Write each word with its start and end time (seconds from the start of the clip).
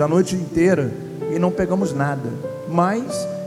A 0.00 0.08
noite 0.08 0.34
inteira 0.34 0.92
e 1.34 1.38
não 1.38 1.50
pegamos 1.50 1.92
nada. 1.92 2.28
Mas 2.68 3.04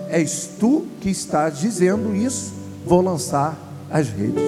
és 0.09 0.49
tu 0.59 0.85
que 0.99 1.09
estás 1.09 1.59
dizendo 1.59 2.15
isso, 2.15 2.53
vou 2.85 3.01
lançar 3.01 3.57
as 3.89 4.09
redes. 4.09 4.43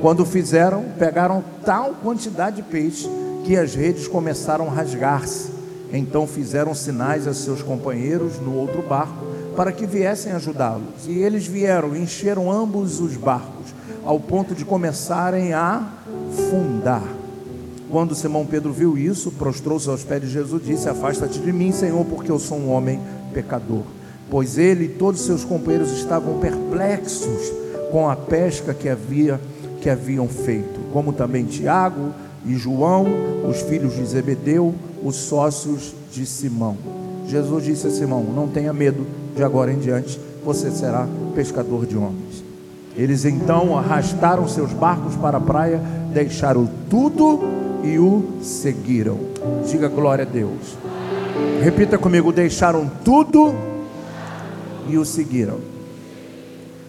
Quando 0.00 0.24
fizeram, 0.24 0.84
pegaram 0.98 1.44
tal 1.64 1.94
quantidade 2.02 2.56
de 2.56 2.62
peixe 2.62 3.08
que 3.44 3.56
as 3.56 3.74
redes 3.74 4.08
começaram 4.08 4.68
a 4.68 4.70
rasgar-se. 4.70 5.50
Então 5.92 6.26
fizeram 6.26 6.74
sinais 6.74 7.26
a 7.26 7.34
seus 7.34 7.62
companheiros 7.62 8.38
no 8.40 8.54
outro 8.54 8.80
barco 8.82 9.26
para 9.56 9.72
que 9.72 9.86
viessem 9.86 10.32
ajudá-los. 10.32 11.06
E 11.06 11.18
eles 11.18 11.46
vieram, 11.46 11.94
encheram 11.96 12.50
ambos 12.50 13.00
os 13.00 13.16
barcos, 13.16 13.74
ao 14.04 14.18
ponto 14.18 14.54
de 14.54 14.64
começarem 14.64 15.52
a 15.52 15.86
fundar. 16.50 17.19
Quando 17.90 18.14
Simão 18.14 18.46
Pedro 18.46 18.72
viu 18.72 18.96
isso, 18.96 19.32
prostrou-se 19.32 19.88
aos 19.88 20.04
pés 20.04 20.22
de 20.22 20.28
Jesus 20.28 20.62
e 20.62 20.72
disse: 20.72 20.88
Afasta-te 20.88 21.40
de 21.40 21.52
mim, 21.52 21.72
Senhor, 21.72 22.04
porque 22.04 22.30
eu 22.30 22.38
sou 22.38 22.56
um 22.56 22.70
homem 22.70 23.00
pecador. 23.34 23.82
Pois 24.30 24.58
ele 24.58 24.84
e 24.84 24.88
todos 24.88 25.22
seus 25.22 25.44
companheiros 25.44 25.90
estavam 25.90 26.38
perplexos 26.38 27.52
com 27.90 28.08
a 28.08 28.14
pesca 28.14 28.72
que, 28.72 28.88
havia, 28.88 29.40
que 29.80 29.90
haviam 29.90 30.28
feito, 30.28 30.78
como 30.92 31.12
também 31.12 31.44
Tiago 31.44 32.14
e 32.46 32.54
João, 32.54 33.06
os 33.48 33.60
filhos 33.62 33.96
de 33.96 34.06
Zebedeu, 34.06 34.72
os 35.02 35.16
sócios 35.16 35.92
de 36.12 36.24
Simão. 36.24 36.76
Jesus 37.26 37.64
disse 37.64 37.88
a 37.88 37.90
Simão: 37.90 38.22
Não 38.22 38.46
tenha 38.46 38.72
medo, 38.72 39.04
de 39.34 39.42
agora 39.42 39.72
em 39.72 39.78
diante 39.80 40.20
você 40.44 40.70
será 40.70 41.08
pescador 41.34 41.86
de 41.86 41.96
homens. 41.96 42.44
Eles 42.96 43.24
então 43.24 43.76
arrastaram 43.76 44.46
seus 44.48 44.72
barcos 44.72 45.16
para 45.16 45.38
a 45.38 45.40
praia, 45.40 45.80
deixaram 46.12 46.68
tudo 46.88 47.40
e 47.82 47.98
o 47.98 48.38
seguiram. 48.42 49.18
Diga 49.66 49.88
glória 49.88 50.24
a 50.24 50.28
Deus. 50.28 50.76
Repita 51.62 51.98
comigo: 51.98 52.32
deixaram 52.32 52.90
tudo 53.04 53.54
e 54.88 54.96
o 54.98 55.04
seguiram. 55.04 55.58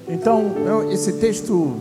Então, 0.08 0.56
eu, 0.66 0.92
esse 0.92 1.14
texto 1.14 1.78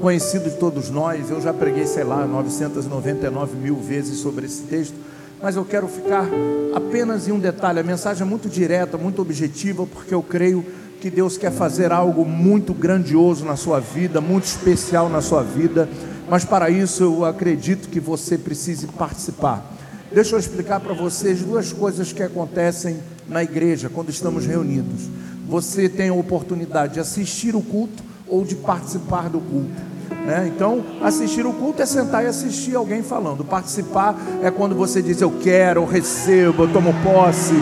conhecido 0.00 0.50
de 0.50 0.56
todos 0.56 0.90
nós, 0.90 1.30
eu 1.30 1.40
já 1.40 1.52
preguei, 1.52 1.86
sei 1.86 2.04
lá, 2.04 2.26
999 2.26 3.56
mil 3.56 3.76
vezes 3.76 4.18
sobre 4.18 4.46
esse 4.46 4.62
texto, 4.62 4.94
mas 5.42 5.56
eu 5.56 5.64
quero 5.64 5.88
ficar 5.88 6.28
apenas 6.74 7.26
em 7.26 7.32
um 7.32 7.38
detalhe. 7.38 7.80
A 7.80 7.82
mensagem 7.82 8.22
é 8.22 8.24
muito 8.24 8.48
direta, 8.48 8.98
muito 8.98 9.22
objetiva, 9.22 9.86
porque 9.86 10.14
eu 10.14 10.22
creio 10.22 10.64
que 11.00 11.10
Deus 11.10 11.36
quer 11.36 11.52
fazer 11.52 11.92
algo 11.92 12.24
muito 12.24 12.72
grandioso 12.72 13.44
na 13.44 13.56
sua 13.56 13.78
vida, 13.80 14.20
muito 14.20 14.44
especial 14.44 15.08
na 15.08 15.20
sua 15.20 15.42
vida, 15.42 15.88
mas 16.28 16.44
para 16.44 16.70
isso 16.70 17.02
eu 17.02 17.24
acredito 17.24 17.88
que 17.88 18.00
você 18.00 18.38
precise 18.38 18.86
participar. 18.86 19.74
Deixa 20.12 20.34
eu 20.34 20.38
explicar 20.38 20.80
para 20.80 20.94
vocês 20.94 21.42
duas 21.42 21.72
coisas 21.72 22.12
que 22.12 22.22
acontecem 22.22 22.98
na 23.28 23.42
igreja 23.42 23.88
quando 23.88 24.10
estamos 24.10 24.46
reunidos. 24.46 25.08
Você 25.48 25.88
tem 25.88 26.08
a 26.08 26.14
oportunidade 26.14 26.94
de 26.94 27.00
assistir 27.00 27.56
o 27.56 27.60
culto 27.60 28.02
ou 28.28 28.44
de 28.44 28.54
participar 28.54 29.28
do 29.28 29.40
culto. 29.40 29.94
Né? 30.24 30.50
Então, 30.54 30.84
assistir 31.02 31.44
o 31.44 31.52
culto 31.52 31.82
é 31.82 31.86
sentar 31.86 32.24
e 32.24 32.28
assistir 32.28 32.74
alguém 32.74 33.02
falando. 33.02 33.44
Participar 33.44 34.16
é 34.42 34.50
quando 34.50 34.74
você 34.74 35.02
diz 35.02 35.20
eu 35.20 35.32
quero, 35.42 35.80
eu 35.80 35.86
recebo, 35.86 36.62
eu 36.62 36.72
tomo 36.72 36.94
posse. 37.02 37.54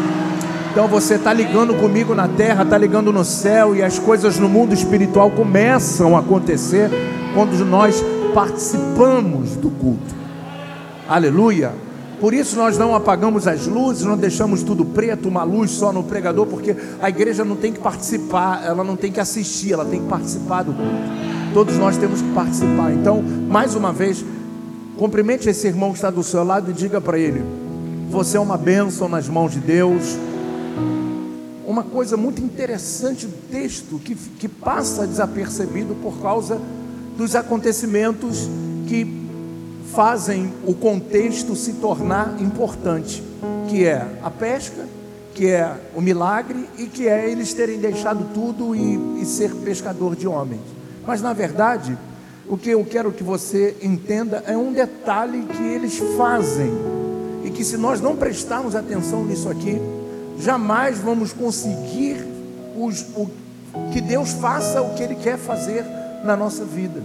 Então 0.71 0.89
você 0.89 1.17
está 1.17 1.33
ligando 1.35 1.75
comigo 1.75 2.15
na 2.15 2.29
terra, 2.29 2.63
está 2.63 2.79
ligando 2.79 3.13
no 3.13 3.25
céu, 3.25 3.77
e 3.77 3.83
as 3.83 3.99
coisas 3.99 4.39
no 4.39 4.49
mundo 4.49 4.73
espiritual 4.73 5.31
começam 5.31 6.17
a 6.17 6.21
acontecer 6.21 6.89
quando 7.35 7.53
nós 7.65 8.03
participamos 8.35 9.57
do 9.57 9.71
culto. 9.71 10.15
Aleluia. 11.09 11.73
Por 12.21 12.33
isso 12.33 12.55
nós 12.55 12.79
não 12.79 12.95
apagamos 12.95 13.49
as 13.49 13.67
luzes, 13.67 14.05
não 14.05 14.17
deixamos 14.17 14.63
tudo 14.63 14.85
preto, 14.85 15.29
uma 15.29 15.43
luz 15.43 15.73
só 15.73 15.93
no 15.93 16.05
pregador, 16.05 16.47
porque 16.47 16.77
a 17.01 17.09
igreja 17.09 17.45
não 17.45 17.57
tem 17.57 17.73
que 17.73 17.81
participar, 17.81 18.63
ela 18.65 18.85
não 18.85 18.95
tem 18.95 19.11
que 19.11 19.19
assistir, 19.19 19.73
ela 19.73 19.85
tem 19.85 20.01
que 20.01 20.09
participar 20.09 20.63
do 20.63 20.73
culto. 20.73 21.53
Todos 21.53 21.77
nós 21.77 21.97
temos 21.97 22.23
que 22.23 22.31
participar. 22.33 22.93
Então, 22.93 23.21
mais 23.23 23.75
uma 23.75 23.93
vez, 23.93 24.25
cumprimente 24.97 25.49
esse 25.49 25.67
irmão 25.67 25.91
que 25.91 25.97
está 25.97 26.11
do 26.11 26.23
seu 26.23 26.45
lado 26.45 26.71
e 26.71 26.75
diga 26.75 27.01
para 27.01 27.19
ele: 27.19 27.43
Você 28.09 28.37
é 28.37 28.41
uma 28.41 28.57
bênção 28.57 29.09
nas 29.09 29.29
mãos 29.29 29.51
de 29.51 29.59
Deus. 29.59 30.17
Uma 31.67 31.83
coisa 31.83 32.17
muito 32.17 32.41
interessante 32.41 33.27
do 33.27 33.51
texto 33.51 33.99
que, 33.99 34.15
que 34.15 34.47
passa 34.47 35.07
desapercebido 35.07 35.95
por 35.97 36.21
causa 36.23 36.61
dos 37.17 37.35
acontecimentos 37.35 38.49
que 38.89 39.23
fazem 39.93 40.53
o 40.67 40.75
contexto 40.75 41.55
se 41.55 41.75
tornar 41.75 42.41
importante, 42.41 43.23
que 43.69 43.85
é 43.85 44.07
a 44.23 44.31
pesca, 44.31 44.87
que 45.35 45.49
é 45.49 45.75
o 45.95 46.01
milagre 46.01 46.69
e 46.79 46.87
que 46.87 47.09
é 47.09 47.31
eles 47.31 47.53
terem 47.53 47.79
deixado 47.79 48.27
tudo 48.35 48.75
e, 48.75 49.23
e 49.23 49.25
ser 49.25 49.55
pescador 49.57 50.17
de 50.17 50.27
homens. 50.27 50.61
Mas 51.07 51.21
na 51.21 51.33
verdade, 51.33 51.97
o 52.49 52.57
que 52.57 52.71
eu 52.71 52.85
quero 52.85 53.13
que 53.13 53.23
você 53.23 53.77
entenda 53.83 54.43
é 54.47 54.57
um 54.57 54.73
detalhe 54.73 55.43
que 55.43 55.63
eles 55.63 55.99
fazem 56.17 56.71
e 57.45 57.51
que 57.51 57.65
se 57.65 57.77
nós 57.77 58.01
não 58.01 58.17
prestarmos 58.17 58.75
atenção 58.75 59.25
nisso 59.25 59.49
aqui, 59.49 59.81
jamais 60.39 60.99
vamos 60.99 61.33
conseguir 61.33 62.25
os, 62.77 63.03
o, 63.17 63.31
que 63.93 64.01
Deus 64.01 64.33
faça 64.33 64.83
o 64.83 64.95
que 64.95 65.03
Ele 65.03 65.15
quer 65.15 65.39
fazer 65.39 65.85
na 66.25 66.37
nossa 66.37 66.65
vida. 66.65 67.03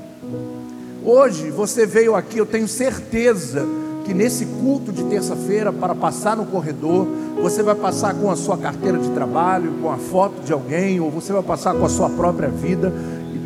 Hoje 1.04 1.50
você 1.52 1.86
veio 1.86 2.16
aqui, 2.16 2.38
eu 2.38 2.46
tenho 2.46 2.68
certeza 2.68 3.66
que 4.06 4.14
nesse 4.14 4.46
culto 4.46 4.92
de 4.92 5.04
terça-feira, 5.04 5.72
para 5.72 5.94
passar 5.94 6.36
no 6.38 6.46
corredor, 6.46 7.06
você 7.42 7.62
vai 7.62 7.76
passar 7.76 8.14
com 8.14 8.32
a 8.32 8.36
sua 8.38 8.58
carteira 8.58 8.98
de 8.98 9.10
trabalho, 9.10 9.74
com 9.82 9.92
a 9.92 9.98
foto 9.98 10.42
de 10.46 10.54
alguém, 10.54 11.00
ou 11.00 11.12
você 11.12 11.34
vai 11.34 11.44
passar 11.44 11.76
com 11.76 11.86
a 11.86 11.90
sua 11.90 12.10
própria 12.10 12.48
vida 12.48 12.94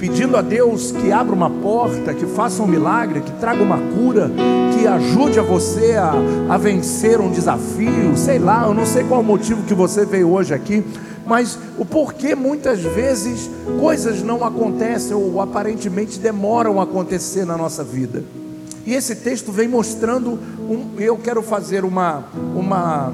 pedindo 0.02 0.36
a 0.36 0.42
Deus 0.42 0.92
que 0.92 1.12
abra 1.12 1.32
uma 1.32 1.48
porta, 1.48 2.12
que 2.12 2.26
faça 2.26 2.64
um 2.64 2.66
milagre, 2.66 3.22
que 3.22 3.32
traga 3.34 3.62
uma 3.62 3.78
cura, 3.78 4.32
que 4.74 4.88
ajude 4.88 5.40
a 5.40 5.44
você 5.44 5.94
a, 5.94 6.12
a 6.50 6.58
vencer 6.58 7.22
um 7.22 7.30
desafio, 7.30 8.18
sei 8.18 8.40
lá, 8.40 8.66
eu 8.66 8.74
não 8.74 8.84
sei 8.84 9.04
qual 9.04 9.22
o 9.22 9.24
motivo 9.24 9.62
que 9.62 9.76
você 9.76 10.04
veio 10.04 10.32
hoje 10.32 10.56
aqui, 10.56 10.84
mas 11.24 11.56
o 11.78 11.86
porquê 11.86 12.34
muitas 12.34 12.82
vezes 12.82 13.48
coisas 13.80 14.24
não 14.24 14.44
acontecem 14.44 15.16
ou 15.16 15.40
aparentemente 15.40 16.18
demoram 16.18 16.80
a 16.80 16.84
acontecer 16.84 17.46
na 17.46 17.56
nossa 17.56 17.84
vida. 17.84 18.24
E 18.88 18.96
esse 18.96 19.18
texto 19.18 19.52
vem 19.52 19.68
mostrando, 19.68 20.32
um, 20.68 20.96
eu 20.98 21.16
quero 21.16 21.44
fazer 21.44 21.86
uma, 21.86 22.24
uma, 22.56 23.14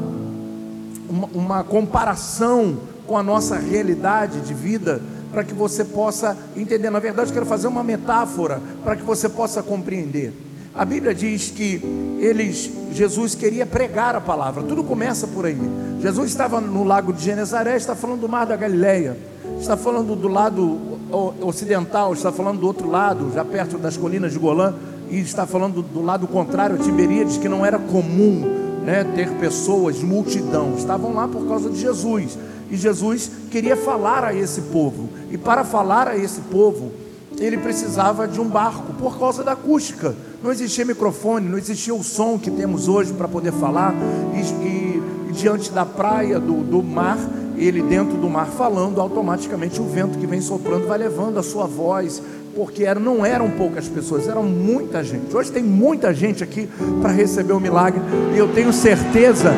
uma, 1.10 1.30
uma 1.34 1.64
comparação 1.66 2.78
com 3.06 3.18
a 3.18 3.24
nossa 3.24 3.58
realidade 3.58 4.40
de 4.40 4.54
vida 4.54 5.02
para 5.32 5.44
que 5.44 5.54
você 5.54 5.84
possa 5.84 6.38
entender. 6.56 6.90
Na 6.90 7.00
verdade, 7.00 7.32
quero 7.32 7.46
fazer 7.46 7.68
uma 7.68 7.84
metáfora 7.84 8.62
para 8.84 8.96
que 8.96 9.04
você 9.04 9.28
possa 9.28 9.62
compreender. 9.62 10.34
A 10.74 10.86
Bíblia 10.86 11.14
diz 11.14 11.50
que 11.50 11.82
eles, 12.20 12.70
Jesus 12.92 13.34
queria 13.34 13.66
pregar 13.66 14.16
a 14.16 14.22
palavra. 14.22 14.62
Tudo 14.62 14.84
começa 14.84 15.26
por 15.28 15.46
aí. 15.46 15.58
Jesus 16.00 16.30
estava 16.30 16.62
no 16.62 16.84
lago 16.84 17.12
de 17.12 17.24
Genezaré, 17.24 17.76
está 17.76 17.96
falando 17.96 18.22
do 18.22 18.30
mar 18.30 18.46
da 18.46 18.56
Galileia, 18.56 19.18
está 19.60 19.76
falando 19.76 20.16
do 20.16 20.28
lado 20.28 20.80
ocidental, 21.42 22.14
está 22.14 22.32
falando 22.32 22.60
do 22.60 22.68
outro 22.68 22.90
lado, 22.90 23.32
já 23.34 23.44
perto 23.44 23.78
das 23.80 23.98
colinas 23.98 24.34
de 24.34 24.40
Golã, 24.40 24.74
e 25.10 25.20
está 25.20 25.48
falando 25.48 25.82
do 25.82 26.04
lado 26.04 26.28
contrário, 26.28 26.78
Tiberíades, 26.78 27.38
que 27.38 27.50
não 27.50 27.66
era 27.66 27.80
comum 27.80 28.68
né, 28.84 29.04
ter 29.16 29.32
pessoas, 29.32 30.02
multidão. 30.04 30.76
Estavam 30.78 31.14
lá 31.14 31.28
por 31.28 31.48
causa 31.48 31.70
de 31.70 31.80
Jesus. 31.80 32.38
E 32.70 32.76
Jesus 32.76 33.32
queria 33.50 33.76
falar 33.76 34.24
a 34.24 34.34
esse 34.34 34.62
povo. 34.62 35.10
E 35.32 35.38
para 35.38 35.64
falar 35.64 36.08
a 36.08 36.18
esse 36.18 36.42
povo, 36.42 36.92
ele 37.40 37.58
precisava 37.58 38.28
de 38.28 38.42
um 38.42 38.48
barco 38.48 38.94
por 38.94 39.18
causa 39.20 39.44
da 39.44 39.54
acústica. 39.54 40.16
Não 40.44 40.52
existia 40.52 40.86
microfone, 40.86 41.48
não 41.48 41.58
existia 41.58 41.94
o 41.94 42.04
som 42.04 42.38
que 42.38 42.50
temos 42.50 42.88
hoje 42.88 43.14
para 43.14 43.28
poder 43.28 43.52
falar. 43.54 43.94
E, 44.34 44.40
e, 44.66 45.04
e, 45.30 45.32
diante 45.34 45.72
da 45.72 45.86
praia, 45.86 46.40
do, 46.40 46.64
do 46.64 46.82
mar, 46.82 47.18
ele 47.58 47.82
dentro 47.82 48.18
do 48.18 48.30
mar 48.30 48.48
falando, 48.48 49.00
automaticamente 49.00 49.80
o 49.82 49.86
vento 49.86 50.18
que 50.18 50.28
vem 50.28 50.42
soprando 50.42 50.88
vai 50.88 50.98
levando 50.98 51.38
a 51.38 51.44
sua 51.44 51.66
voz, 51.66 52.22
porque 52.56 52.84
era, 52.84 53.00
não 53.00 53.26
eram 53.26 53.52
poucas 53.52 53.88
pessoas, 53.88 54.28
eram 54.28 54.44
muita 54.44 55.04
gente. 55.04 55.36
Hoje 55.36 55.52
tem 55.52 55.64
muita 55.64 56.14
gente 56.14 56.44
aqui 56.44 56.68
para 57.02 57.12
receber 57.12 57.54
o 57.54 57.60
milagre, 57.60 58.02
e 58.34 58.38
eu 58.38 58.52
tenho 58.54 58.74
certeza 58.74 59.54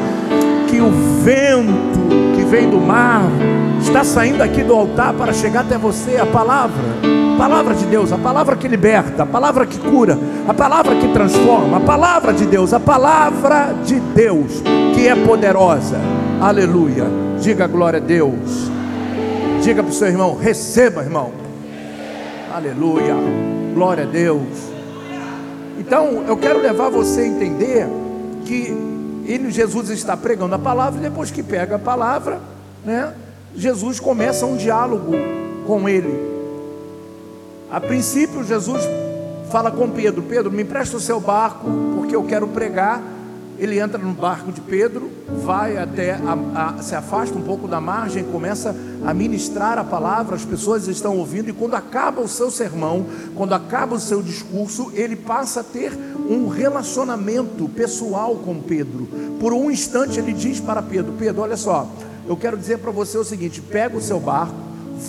que 0.69 0.79
o 0.79 0.91
vento 1.23 2.28
vem 2.49 2.67
do 2.67 2.79
mar 2.79 3.21
está 3.79 4.03
saindo 4.03 4.41
aqui 4.41 4.63
do 4.63 4.73
altar 4.73 5.13
para 5.13 5.31
chegar 5.31 5.61
até 5.61 5.77
você 5.77 6.17
a 6.17 6.25
palavra, 6.25 6.83
a 7.35 7.37
palavra 7.37 7.75
de 7.75 7.85
Deus, 7.85 8.11
a 8.11 8.17
palavra 8.17 8.55
que 8.55 8.67
liberta, 8.67 9.23
a 9.23 9.25
palavra 9.25 9.65
que 9.65 9.77
cura, 9.77 10.17
a 10.47 10.53
palavra 10.53 10.95
que 10.95 11.07
transforma, 11.09 11.77
a 11.77 11.79
palavra 11.79 12.33
de 12.33 12.45
Deus, 12.45 12.73
a 12.73 12.79
palavra 12.79 13.75
de 13.85 13.99
Deus 13.99 14.63
que 14.95 15.07
é 15.07 15.15
poderosa. 15.15 15.97
Aleluia. 16.41 17.05
Diga 17.39 17.67
glória 17.67 17.97
a 17.97 18.01
Deus. 18.01 18.69
Diga 19.61 19.83
para 19.83 19.91
o 19.91 19.95
seu 19.95 20.07
irmão, 20.07 20.35
receba, 20.35 21.01
irmão. 21.01 21.31
Aleluia. 22.53 23.15
Glória 23.75 24.03
a 24.03 24.07
Deus. 24.07 24.69
Então, 25.77 26.23
eu 26.27 26.35
quero 26.35 26.61
levar 26.61 26.89
você 26.89 27.21
a 27.21 27.27
entender 27.27 27.87
que 28.43 28.88
ele, 29.31 29.51
Jesus 29.51 29.89
está 29.89 30.17
pregando 30.17 30.55
a 30.55 30.59
palavra, 30.59 30.99
e 30.99 31.03
depois 31.03 31.29
que 31.29 31.43
pega 31.43 31.75
a 31.75 31.79
palavra, 31.79 32.39
né, 32.83 33.13
Jesus 33.55 33.99
começa 33.99 34.45
um 34.45 34.57
diálogo 34.57 35.13
com 35.67 35.87
ele. 35.87 36.27
A 37.71 37.79
princípio, 37.79 38.43
Jesus 38.43 38.81
fala 39.51 39.69
com 39.69 39.89
Pedro: 39.89 40.23
Pedro, 40.23 40.51
me 40.51 40.63
empresta 40.63 40.97
o 40.97 40.99
seu 40.99 41.19
barco, 41.19 41.69
porque 41.95 42.15
eu 42.15 42.23
quero 42.23 42.47
pregar. 42.47 43.01
Ele 43.59 43.77
entra 43.77 43.97
no 43.97 44.13
barco 44.13 44.53
de 44.53 44.61
Pedro, 44.61 45.11
vai 45.27 45.77
até, 45.77 46.13
a, 46.13 46.77
a, 46.77 46.81
se 46.81 46.95
afasta 46.95 47.37
um 47.37 47.41
pouco 47.41 47.67
da 47.67 47.81
margem, 47.81 48.23
começa 48.23 48.73
a 49.05 49.13
ministrar 49.13 49.77
a 49.77 49.83
palavra, 49.83 50.35
as 50.35 50.45
pessoas 50.45 50.87
estão 50.87 51.17
ouvindo, 51.17 51.49
e 51.49 51.53
quando 51.53 51.75
acaba 51.75 52.21
o 52.21 52.27
seu 52.27 52.49
sermão, 52.49 53.05
quando 53.35 53.53
acaba 53.53 53.97
o 53.97 53.99
seu 53.99 54.21
discurso, 54.21 54.91
ele 54.93 55.17
passa 55.17 55.59
a 55.59 55.63
ter 55.63 55.91
um 56.29 56.47
relacionamento 56.47 57.67
pessoal 57.67 58.35
com 58.35 58.61
Pedro. 58.61 59.07
Por 59.41 59.51
um 59.51 59.69
instante 59.69 60.19
ele 60.19 60.31
diz 60.31 60.61
para 60.61 60.81
Pedro: 60.81 61.13
Pedro, 61.19 61.41
olha 61.41 61.57
só, 61.57 61.85
eu 62.25 62.37
quero 62.37 62.55
dizer 62.55 62.77
para 62.77 62.91
você 62.91 63.17
o 63.17 63.25
seguinte: 63.25 63.61
pega 63.61 63.97
o 63.97 64.01
seu 64.01 64.21
barco, 64.21 64.55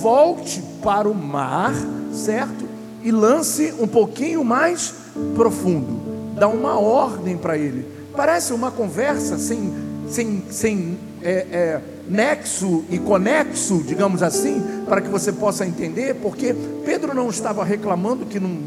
volte 0.00 0.60
para 0.82 1.08
o 1.08 1.14
mar, 1.14 1.72
certo? 2.12 2.68
E 3.04 3.12
lance 3.12 3.72
um 3.78 3.86
pouquinho 3.86 4.44
mais 4.44 4.92
profundo. 5.36 6.10
Dá 6.34 6.48
uma 6.48 6.80
ordem 6.80 7.36
para 7.36 7.56
ele. 7.56 7.99
Parece 8.16 8.52
uma 8.52 8.70
conversa 8.70 9.38
sem, 9.38 9.72
sem, 10.08 10.42
sem 10.50 10.98
é, 11.22 11.46
é, 11.50 11.80
nexo 12.08 12.84
e 12.90 12.98
conexo, 12.98 13.82
digamos 13.86 14.22
assim, 14.22 14.84
para 14.88 15.00
que 15.00 15.08
você 15.08 15.32
possa 15.32 15.66
entender, 15.66 16.14
porque 16.16 16.54
Pedro 16.84 17.14
não 17.14 17.30
estava 17.30 17.64
reclamando 17.64 18.26
que 18.26 18.40
não, 18.40 18.58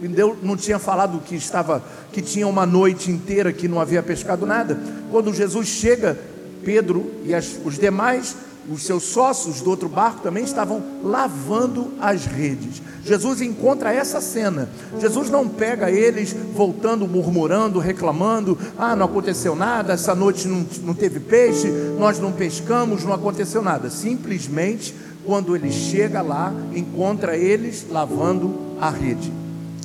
não, 0.00 0.36
não 0.42 0.56
tinha 0.56 0.78
falado 0.78 1.20
que 1.20 1.34
estava 1.34 1.82
que 2.12 2.20
tinha 2.20 2.46
uma 2.46 2.66
noite 2.66 3.10
inteira 3.10 3.52
que 3.52 3.68
não 3.68 3.80
havia 3.80 4.02
pescado 4.02 4.44
nada. 4.44 4.78
Quando 5.10 5.32
Jesus 5.32 5.68
chega, 5.68 6.18
Pedro 6.64 7.10
e 7.24 7.34
as, 7.34 7.58
os 7.64 7.78
demais 7.78 8.36
os 8.70 8.84
seus 8.84 9.02
sócios 9.02 9.60
do 9.60 9.70
outro 9.70 9.88
barco 9.88 10.20
também 10.20 10.44
estavam 10.44 10.80
lavando 11.02 11.92
as 12.00 12.24
redes. 12.24 12.80
Jesus 13.04 13.40
encontra 13.40 13.92
essa 13.92 14.20
cena. 14.20 14.68
Jesus 15.00 15.28
não 15.28 15.48
pega 15.48 15.90
eles 15.90 16.32
voltando, 16.54 17.08
murmurando, 17.08 17.80
reclamando: 17.80 18.56
ah, 18.78 18.94
não 18.94 19.06
aconteceu 19.06 19.56
nada, 19.56 19.94
essa 19.94 20.14
noite 20.14 20.46
não, 20.46 20.64
não 20.82 20.94
teve 20.94 21.18
peixe, 21.18 21.68
nós 21.98 22.20
não 22.20 22.30
pescamos, 22.30 23.04
não 23.04 23.12
aconteceu 23.12 23.60
nada. 23.60 23.90
Simplesmente, 23.90 24.94
quando 25.26 25.56
ele 25.56 25.72
chega 25.72 26.22
lá, 26.22 26.54
encontra 26.72 27.36
eles 27.36 27.86
lavando 27.90 28.54
a 28.80 28.88
rede. 28.88 29.32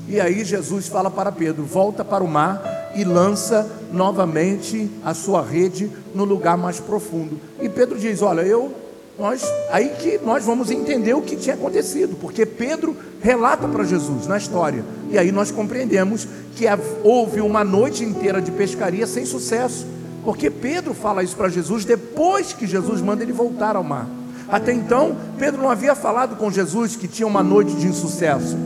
E 0.07 0.19
aí 0.19 0.45
Jesus 0.45 0.87
fala 0.87 1.09
para 1.09 1.31
Pedro: 1.31 1.63
volta 1.63 2.05
para 2.05 2.23
o 2.23 2.27
mar 2.27 2.74
e 2.95 3.03
lança 3.03 3.69
novamente 3.91 4.89
a 5.03 5.13
sua 5.13 5.41
rede 5.41 5.91
no 6.13 6.23
lugar 6.23 6.57
mais 6.57 6.79
profundo. 6.79 7.39
E 7.61 7.67
Pedro 7.67 7.99
diz: 7.99 8.21
Olha, 8.21 8.41
eu, 8.41 8.73
nós, 9.17 9.43
aí 9.71 9.89
que 9.89 10.19
nós 10.25 10.43
vamos 10.43 10.71
entender 10.71 11.13
o 11.13 11.21
que 11.21 11.35
tinha 11.35 11.55
acontecido, 11.55 12.15
porque 12.19 12.45
Pedro 12.45 12.95
relata 13.21 13.67
para 13.67 13.83
Jesus 13.83 14.27
na 14.27 14.37
história, 14.37 14.83
e 15.09 15.17
aí 15.17 15.31
nós 15.31 15.51
compreendemos 15.51 16.27
que 16.55 16.65
houve 17.03 17.41
uma 17.41 17.63
noite 17.63 18.03
inteira 18.03 18.41
de 18.41 18.51
pescaria 18.51 19.05
sem 19.05 19.25
sucesso, 19.25 19.85
porque 20.23 20.49
Pedro 20.49 20.93
fala 20.93 21.23
isso 21.23 21.35
para 21.35 21.49
Jesus 21.49 21.85
depois 21.85 22.53
que 22.53 22.65
Jesus 22.65 23.01
manda 23.01 23.23
ele 23.23 23.33
voltar 23.33 23.75
ao 23.75 23.83
mar. 23.83 24.07
Até 24.47 24.71
então, 24.71 25.15
Pedro 25.39 25.61
não 25.61 25.69
havia 25.69 25.95
falado 25.95 26.35
com 26.35 26.51
Jesus 26.51 26.95
que 26.95 27.07
tinha 27.07 27.27
uma 27.27 27.41
noite 27.41 27.75
de 27.75 27.87
insucesso. 27.87 28.57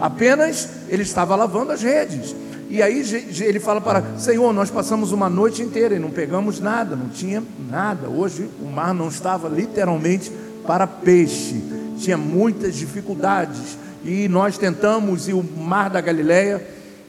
Apenas 0.00 0.68
ele 0.88 1.02
estava 1.02 1.34
lavando 1.34 1.72
as 1.72 1.82
redes. 1.82 2.34
E 2.74 2.82
aí 2.82 3.04
ele 3.40 3.60
fala 3.60 3.80
para 3.80 4.02
Senhor, 4.18 4.52
nós 4.52 4.68
passamos 4.68 5.12
uma 5.12 5.30
noite 5.30 5.62
inteira 5.62 5.94
e 5.94 5.98
não 6.00 6.10
pegamos 6.10 6.58
nada, 6.58 6.96
não 6.96 7.08
tinha 7.08 7.40
nada. 7.70 8.08
Hoje 8.08 8.50
o 8.60 8.64
mar 8.64 8.92
não 8.92 9.06
estava 9.06 9.48
literalmente 9.48 10.32
para 10.66 10.84
peixe, 10.84 11.62
tinha 12.00 12.18
muitas 12.18 12.74
dificuldades. 12.74 13.78
E 14.04 14.26
nós 14.26 14.58
tentamos, 14.58 15.28
e 15.28 15.32
o 15.32 15.40
mar 15.40 15.88
da 15.88 16.00
Galileia, 16.00 16.66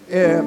é, 0.08 0.40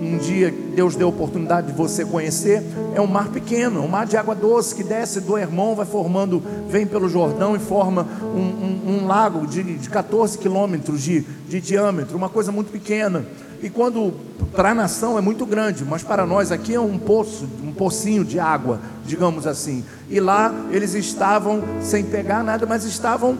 um 0.00 0.16
dia 0.18 0.54
Deus 0.74 0.94
deu 0.94 1.08
a 1.08 1.10
oportunidade 1.10 1.68
de 1.68 1.72
você 1.72 2.04
conhecer, 2.04 2.62
é 2.94 3.00
um 3.00 3.06
mar 3.06 3.28
pequeno, 3.28 3.82
um 3.82 3.88
mar 3.88 4.06
de 4.06 4.16
água 4.16 4.34
doce 4.34 4.74
que 4.74 4.84
desce 4.84 5.20
do 5.20 5.36
Hermon, 5.36 5.74
vai 5.74 5.86
formando, 5.86 6.42
vem 6.68 6.86
pelo 6.86 7.08
Jordão 7.08 7.56
e 7.56 7.58
forma 7.58 8.06
um, 8.22 8.38
um, 8.38 8.98
um 9.02 9.06
lago 9.06 9.46
de, 9.46 9.62
de 9.62 9.90
14 9.90 10.38
quilômetros 10.38 11.02
de, 11.02 11.22
de 11.48 11.60
diâmetro, 11.60 12.16
uma 12.16 12.28
coisa 12.28 12.52
muito 12.52 12.70
pequena. 12.70 13.24
E 13.60 13.68
quando 13.68 14.14
para 14.54 14.70
a 14.70 14.74
nação 14.74 15.18
é 15.18 15.20
muito 15.20 15.44
grande, 15.44 15.84
mas 15.84 16.04
para 16.04 16.24
nós 16.24 16.52
aqui 16.52 16.74
é 16.74 16.80
um 16.80 16.96
poço, 16.96 17.48
um 17.64 17.72
pocinho 17.72 18.24
de 18.24 18.38
água, 18.38 18.80
digamos 19.04 19.48
assim. 19.48 19.84
E 20.08 20.20
lá 20.20 20.54
eles 20.70 20.94
estavam 20.94 21.62
sem 21.80 22.04
pegar 22.04 22.44
nada, 22.44 22.66
mas 22.66 22.84
estavam 22.84 23.36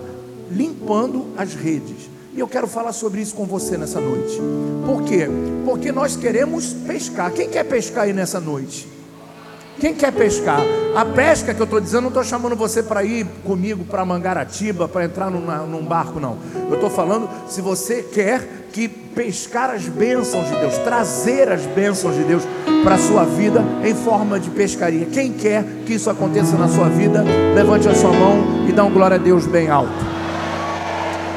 limpando 0.50 1.26
as 1.36 1.54
redes. 1.54 2.17
E 2.38 2.40
eu 2.40 2.46
quero 2.46 2.68
falar 2.68 2.92
sobre 2.92 3.20
isso 3.20 3.34
com 3.34 3.44
você 3.44 3.76
nessa 3.76 4.00
noite. 4.00 4.40
Por 4.86 5.02
quê? 5.02 5.28
Porque 5.64 5.90
nós 5.90 6.14
queremos 6.14 6.72
pescar. 6.72 7.32
Quem 7.32 7.48
quer 7.48 7.64
pescar 7.64 8.04
aí 8.04 8.12
nessa 8.12 8.38
noite? 8.38 8.86
Quem 9.80 9.92
quer 9.92 10.12
pescar? 10.12 10.60
A 10.94 11.04
pesca 11.04 11.52
que 11.52 11.60
eu 11.60 11.64
estou 11.64 11.80
dizendo, 11.80 12.02
não 12.02 12.08
estou 12.10 12.22
chamando 12.22 12.54
você 12.54 12.80
para 12.80 13.02
ir 13.02 13.26
comigo 13.44 13.84
para 13.84 14.04
Mangaratiba, 14.04 14.86
para 14.86 15.04
entrar 15.04 15.32
num, 15.32 15.40
num 15.66 15.84
barco, 15.84 16.20
não. 16.20 16.38
Eu 16.68 16.74
estou 16.74 16.88
falando 16.88 17.28
se 17.48 17.60
você 17.60 18.04
quer 18.04 18.68
que 18.72 18.86
pescar 18.86 19.70
as 19.70 19.88
bênçãos 19.88 20.46
de 20.46 20.60
Deus, 20.60 20.78
trazer 20.78 21.50
as 21.50 21.66
bênçãos 21.66 22.14
de 22.14 22.22
Deus 22.22 22.44
para 22.84 22.94
a 22.94 22.98
sua 22.98 23.24
vida 23.24 23.64
em 23.84 23.96
forma 23.96 24.38
de 24.38 24.48
pescaria. 24.50 25.06
Quem 25.06 25.32
quer 25.32 25.64
que 25.84 25.94
isso 25.94 26.08
aconteça 26.08 26.56
na 26.56 26.68
sua 26.68 26.88
vida, 26.88 27.24
levante 27.56 27.88
a 27.88 27.94
sua 27.96 28.12
mão 28.12 28.64
e 28.68 28.72
dá 28.72 28.84
um 28.84 28.92
glória 28.92 29.16
a 29.16 29.18
Deus 29.18 29.44
bem 29.44 29.68
alto. 29.68 30.17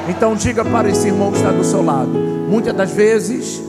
Então 0.09 0.35
diga 0.35 0.65
para 0.65 0.89
esse 0.89 1.07
irmão 1.07 1.31
que 1.31 1.37
está 1.37 1.51
do 1.51 1.63
seu 1.63 1.83
lado: 1.83 2.11
muitas 2.11 2.73
das 2.73 2.91
vezes 2.91 3.61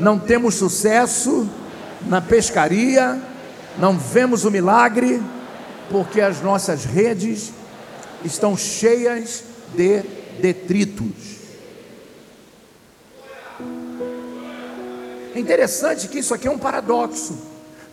não 0.00 0.18
temos 0.18 0.54
sucesso 0.54 1.48
na 2.06 2.20
pescaria, 2.20 3.18
não 3.78 3.98
vemos 3.98 4.44
o 4.44 4.50
milagre, 4.50 5.20
porque 5.90 6.20
as 6.20 6.42
nossas 6.42 6.84
redes 6.84 7.52
estão 8.24 8.56
cheias 8.56 9.44
de 9.74 10.02
detritos. 10.40 11.38
É 15.34 15.40
interessante 15.40 16.08
que 16.08 16.18
isso 16.18 16.34
aqui 16.34 16.48
é 16.48 16.50
um 16.50 16.58
paradoxo, 16.58 17.36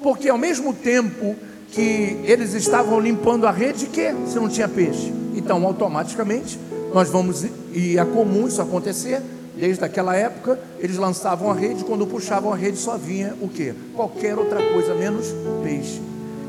porque 0.01 0.29
ao 0.29 0.37
mesmo 0.37 0.73
tempo 0.73 1.35
que 1.71 2.19
eles 2.23 2.53
estavam 2.53 2.99
limpando 2.99 3.47
a 3.47 3.51
rede, 3.51 3.87
que 3.87 4.13
se 4.27 4.35
não 4.35 4.49
tinha 4.49 4.67
peixe, 4.67 5.13
então 5.35 5.63
automaticamente 5.65 6.59
nós 6.95 7.09
vamos 7.09 7.45
e 7.73 7.97
é 7.97 8.05
comum 8.05 8.47
isso 8.47 8.61
acontecer. 8.61 9.21
Desde 9.53 9.83
aquela 9.83 10.15
época, 10.15 10.57
eles 10.79 10.95
lançavam 10.95 11.51
a 11.51 11.53
rede, 11.53 11.83
quando 11.83 12.07
puxavam 12.07 12.53
a 12.53 12.55
rede 12.55 12.77
só 12.77 12.97
vinha 12.97 13.35
o 13.41 13.49
que? 13.49 13.73
Qualquer 13.93 14.37
outra 14.37 14.61
coisa 14.71 14.95
menos 14.95 15.27
peixe. 15.61 16.01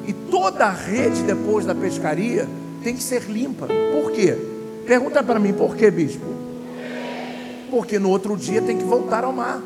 E 0.06 0.12
toda 0.12 0.66
a 0.66 0.70
rede 0.70 1.24
depois 1.24 1.66
da 1.66 1.74
pescaria 1.74 2.48
tem 2.80 2.94
que 2.94 3.02
ser 3.02 3.22
limpa. 3.22 3.66
Por 3.66 4.12
quê? 4.12 4.38
Pergunta 4.86 5.20
para 5.20 5.40
mim, 5.40 5.52
por 5.52 5.74
que, 5.74 5.90
bispo? 5.90 6.26
Porque 7.68 7.98
no 7.98 8.10
outro 8.10 8.36
dia 8.36 8.62
tem 8.62 8.78
que 8.78 8.84
voltar 8.84 9.24
ao 9.24 9.32
mar. 9.32 9.60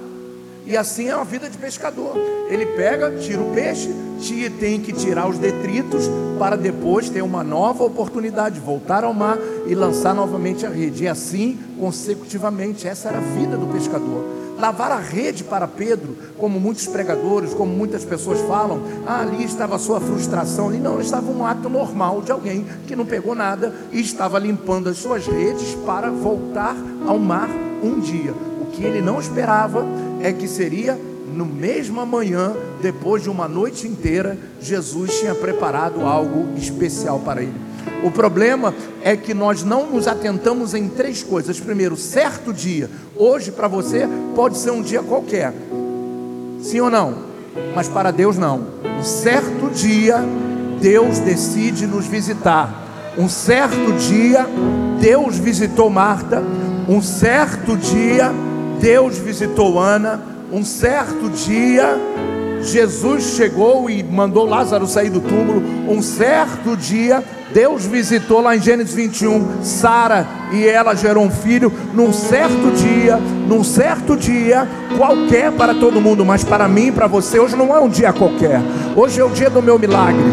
E 0.70 0.76
assim 0.76 1.08
é 1.08 1.12
a 1.12 1.24
vida 1.24 1.50
de 1.50 1.58
pescador. 1.58 2.16
Ele 2.48 2.64
pega, 2.64 3.10
tira 3.18 3.42
o 3.42 3.52
peixe, 3.52 3.92
tira, 4.20 4.54
tem 4.60 4.80
que 4.80 4.92
tirar 4.92 5.28
os 5.28 5.36
detritos 5.36 6.08
para 6.38 6.56
depois 6.56 7.10
ter 7.10 7.22
uma 7.22 7.42
nova 7.42 7.82
oportunidade, 7.82 8.60
voltar 8.60 9.02
ao 9.02 9.12
mar 9.12 9.36
e 9.66 9.74
lançar 9.74 10.14
novamente 10.14 10.64
a 10.64 10.68
rede. 10.68 11.02
E 11.02 11.08
assim 11.08 11.58
consecutivamente. 11.76 12.86
Essa 12.86 13.08
era 13.08 13.18
a 13.18 13.20
vida 13.20 13.56
do 13.56 13.66
pescador. 13.66 14.24
Lavar 14.60 14.92
a 14.92 15.00
rede 15.00 15.42
para 15.42 15.66
Pedro, 15.66 16.16
como 16.38 16.60
muitos 16.60 16.86
pregadores, 16.86 17.52
como 17.52 17.72
muitas 17.72 18.04
pessoas 18.04 18.38
falam, 18.42 18.80
ah, 19.08 19.22
ali 19.22 19.42
estava 19.42 19.74
a 19.74 19.78
sua 19.78 19.98
frustração, 20.00 20.68
ali 20.68 20.78
não, 20.78 21.00
estava 21.00 21.32
um 21.32 21.44
ato 21.44 21.68
normal 21.68 22.22
de 22.22 22.30
alguém 22.30 22.64
que 22.86 22.94
não 22.94 23.06
pegou 23.06 23.34
nada 23.34 23.74
e 23.90 24.00
estava 24.00 24.38
limpando 24.38 24.88
as 24.88 24.98
suas 24.98 25.26
redes 25.26 25.74
para 25.84 26.10
voltar 26.10 26.76
ao 27.08 27.18
mar 27.18 27.48
um 27.82 27.98
dia. 27.98 28.32
O 28.60 28.66
que 28.66 28.84
ele 28.84 29.00
não 29.00 29.18
esperava 29.18 29.84
é 30.22 30.32
que 30.32 30.46
seria 30.46 30.98
no 31.34 31.46
mesma 31.46 32.04
manhã, 32.04 32.54
depois 32.82 33.22
de 33.22 33.30
uma 33.30 33.46
noite 33.46 33.86
inteira, 33.86 34.36
Jesus 34.60 35.20
tinha 35.20 35.34
preparado 35.34 36.00
algo 36.00 36.48
especial 36.56 37.20
para 37.20 37.42
ele. 37.42 37.54
O 38.02 38.10
problema 38.10 38.74
é 39.02 39.16
que 39.16 39.32
nós 39.32 39.62
não 39.62 39.86
nos 39.86 40.06
atentamos 40.06 40.74
em 40.74 40.88
três 40.88 41.22
coisas. 41.22 41.60
Primeiro, 41.60 41.96
certo 41.96 42.52
dia, 42.52 42.90
hoje 43.16 43.50
para 43.50 43.68
você 43.68 44.08
pode 44.34 44.58
ser 44.58 44.70
um 44.70 44.82
dia 44.82 45.02
qualquer, 45.02 45.54
sim 46.60 46.80
ou 46.80 46.90
não? 46.90 47.30
Mas 47.74 47.88
para 47.88 48.10
Deus 48.10 48.36
não. 48.36 48.66
Um 48.98 49.02
certo 49.02 49.70
dia, 49.72 50.18
Deus 50.80 51.18
decide 51.18 51.86
nos 51.86 52.06
visitar. 52.06 53.12
Um 53.18 53.28
certo 53.28 53.92
dia, 53.94 54.46
Deus 55.00 55.36
visitou 55.36 55.90
Marta. 55.90 56.42
Um 56.88 57.02
certo 57.02 57.76
dia, 57.76 58.32
Deus 58.80 59.18
visitou 59.18 59.78
Ana. 59.78 60.20
Um 60.50 60.64
certo 60.64 61.28
dia, 61.28 61.96
Jesus 62.62 63.36
chegou 63.36 63.88
e 63.88 64.02
mandou 64.02 64.46
Lázaro 64.46 64.86
sair 64.86 65.10
do 65.10 65.20
túmulo. 65.20 65.62
Um 65.88 66.02
certo 66.02 66.76
dia, 66.76 67.22
Deus 67.52 67.84
visitou 67.84 68.40
lá 68.40 68.56
em 68.56 68.60
Gênesis 68.60 68.94
21 68.94 69.62
Sara 69.62 70.26
e 70.52 70.66
ela 70.66 70.94
gerou 70.94 71.24
um 71.24 71.30
filho. 71.30 71.72
Num 71.94 72.12
certo 72.12 72.72
dia, 72.72 73.16
num 73.46 73.62
certo 73.62 74.16
dia, 74.16 74.66
qualquer 74.96 75.52
para 75.52 75.74
todo 75.74 76.00
mundo, 76.00 76.24
mas 76.24 76.42
para 76.42 76.66
mim 76.66 76.86
e 76.86 76.92
para 76.92 77.06
você, 77.06 77.38
hoje 77.38 77.56
não 77.56 77.76
é 77.76 77.80
um 77.80 77.88
dia 77.88 78.12
qualquer. 78.12 78.60
Hoje 78.96 79.20
é 79.20 79.24
o 79.24 79.30
dia 79.30 79.50
do 79.50 79.62
meu 79.62 79.78
milagre. 79.78 80.24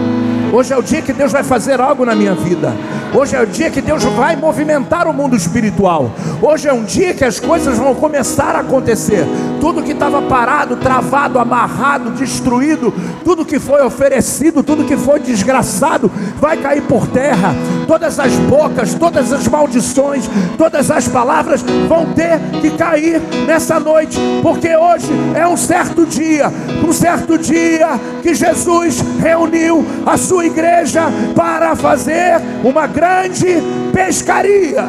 Hoje 0.52 0.74
é 0.74 0.78
o 0.78 0.82
dia 0.82 1.02
que 1.02 1.12
Deus 1.12 1.32
vai 1.32 1.44
fazer 1.44 1.80
algo 1.82 2.06
na 2.06 2.16
minha 2.16 2.34
vida. 2.34 2.74
Hoje 3.14 3.36
é 3.36 3.42
o 3.42 3.48
dia 3.48 3.70
que 3.70 3.82
Deus 3.82 4.04
vai 4.04 4.36
movimentar 4.36 5.08
o 5.08 5.14
mundo 5.14 5.36
espiritual. 5.36 6.12
Hoje 6.42 6.68
é 6.68 6.74
um 6.74 6.84
dia 6.84 7.14
que 7.14 7.24
as 7.24 7.40
coisas 7.40 7.78
vão 7.78 7.96
começar 7.96 8.56
a 8.56 8.60
acontecer. 8.60 9.26
Tudo 9.62 9.82
que 9.82 9.94
estava 9.94 10.22
parado, 10.22 10.76
travado, 10.76 11.40
amarrado, 11.40 12.12
destruído, 12.12 12.94
tudo 13.24 13.46
que 13.46 13.60
foi 13.60 13.84
oferecido, 13.84 14.62
tudo 14.62 14.84
que 14.84 14.98
foi 14.98 15.20
desgraçado, 15.20 16.12
vai 16.40 16.58
cair 16.58 16.84
por 16.84 17.08
terra. 17.08 17.56
Todas 17.88 18.20
as 18.20 18.34
bocas, 18.34 18.94
todas 18.94 19.32
as 19.32 19.48
maldições, 19.48 20.30
todas 20.58 20.92
as 20.92 21.08
palavras 21.08 21.64
vão 21.88 22.14
ter 22.14 22.40
que 22.62 22.72
cair 22.72 23.22
nessa 23.46 23.80
noite, 23.80 24.20
porque 24.44 24.76
hoje 24.76 25.08
é 25.34 25.48
um 25.48 25.58
certo 25.58 26.06
dia, 26.06 26.52
um 26.88 26.92
certo 26.92 27.38
dia 27.38 28.00
que 28.22 28.36
Jesus 28.36 29.04
reuniu 29.20 29.86
a 30.06 30.18
sua 30.18 30.46
igreja 30.46 31.04
para 31.34 31.76
fazer 31.76 32.42
uma 32.64 32.88
grande 32.98 33.46
pescaria. 33.94 34.86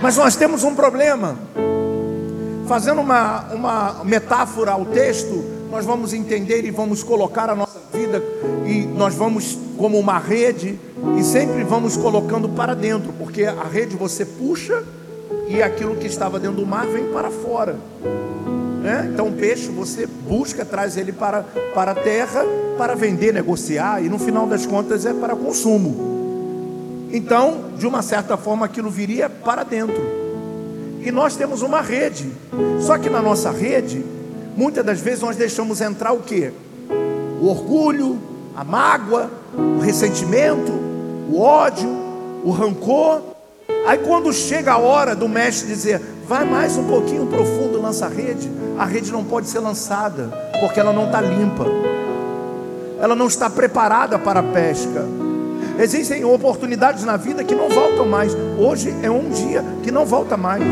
Mas 0.00 0.16
nós 0.16 0.36
temos 0.36 0.62
um 0.62 0.72
problema. 0.72 1.36
Fazendo 2.68 3.00
uma, 3.00 3.52
uma 3.52 4.04
metáfora 4.04 4.70
ao 4.70 4.84
texto, 4.86 5.44
nós 5.68 5.84
vamos 5.84 6.12
entender 6.14 6.64
e 6.64 6.70
vamos 6.70 7.02
colocar 7.02 7.50
a 7.50 7.56
nossa 7.56 7.80
vida, 7.92 8.22
e 8.64 8.82
nós 8.86 9.16
vamos, 9.16 9.58
como 9.76 9.98
uma 9.98 10.18
rede, 10.18 10.78
e 11.18 11.24
sempre 11.24 11.64
vamos 11.64 11.96
colocando 11.96 12.48
para 12.50 12.72
dentro, 12.72 13.12
porque 13.14 13.46
a 13.46 13.64
rede 13.64 13.96
você 13.96 14.24
puxa 14.24 14.84
e 15.48 15.60
aquilo 15.60 15.96
que 15.96 16.06
estava 16.06 16.38
dentro 16.38 16.58
do 16.58 16.66
mar 16.66 16.86
vem 16.86 17.08
para 17.10 17.32
fora. 17.32 17.76
Né? 18.88 19.10
Então 19.12 19.28
o 19.28 19.32
peixe 19.32 19.68
você 19.68 20.06
busca, 20.06 20.64
traz 20.64 20.96
ele 20.96 21.12
para, 21.12 21.42
para 21.74 21.90
a 21.90 21.94
terra 21.94 22.42
para 22.78 22.94
vender, 22.94 23.34
negociar, 23.34 24.02
e 24.02 24.08
no 24.08 24.18
final 24.18 24.46
das 24.46 24.64
contas 24.64 25.04
é 25.04 25.12
para 25.12 25.36
consumo. 25.36 27.08
Então, 27.12 27.64
de 27.76 27.86
uma 27.86 28.00
certa 28.00 28.38
forma, 28.38 28.64
aquilo 28.64 28.88
viria 28.88 29.28
para 29.28 29.62
dentro. 29.62 30.00
E 31.02 31.10
nós 31.10 31.36
temos 31.36 31.60
uma 31.60 31.82
rede. 31.82 32.30
Só 32.80 32.96
que 32.96 33.10
na 33.10 33.20
nossa 33.20 33.50
rede, 33.50 34.02
muitas 34.56 34.82
das 34.86 35.00
vezes 35.00 35.20
nós 35.20 35.36
deixamos 35.36 35.82
entrar 35.82 36.12
o 36.12 36.20
que? 36.20 36.50
O 37.42 37.46
orgulho, 37.46 38.18
a 38.56 38.64
mágoa, 38.64 39.30
o 39.54 39.80
ressentimento, 39.80 40.72
o 41.30 41.40
ódio, 41.40 41.90
o 42.42 42.50
rancor. 42.52 43.20
Aí 43.86 43.98
quando 43.98 44.32
chega 44.32 44.72
a 44.72 44.78
hora 44.78 45.14
do 45.14 45.28
mestre 45.28 45.68
dizer, 45.68 46.00
vai 46.26 46.46
mais 46.46 46.78
um 46.78 46.84
pouquinho 46.84 47.26
profundo, 47.26 47.67
lança 47.88 48.04
a 48.04 48.08
rede, 48.08 48.50
a 48.78 48.84
rede 48.84 49.10
não 49.10 49.24
pode 49.24 49.48
ser 49.48 49.60
lançada, 49.60 50.24
porque 50.60 50.78
ela 50.78 50.92
não 50.92 51.06
está 51.06 51.22
limpa. 51.22 51.64
Ela 53.00 53.14
não 53.14 53.26
está 53.26 53.48
preparada 53.48 54.18
para 54.18 54.40
a 54.40 54.42
pesca. 54.42 55.06
Existem 55.78 56.22
oportunidades 56.22 57.04
na 57.04 57.16
vida 57.16 57.42
que 57.42 57.54
não 57.54 57.70
voltam 57.70 58.06
mais. 58.06 58.36
Hoje 58.58 58.94
é 59.02 59.10
um 59.10 59.30
dia 59.30 59.64
que 59.82 59.90
não 59.90 60.04
volta 60.04 60.36
mais. 60.36 60.62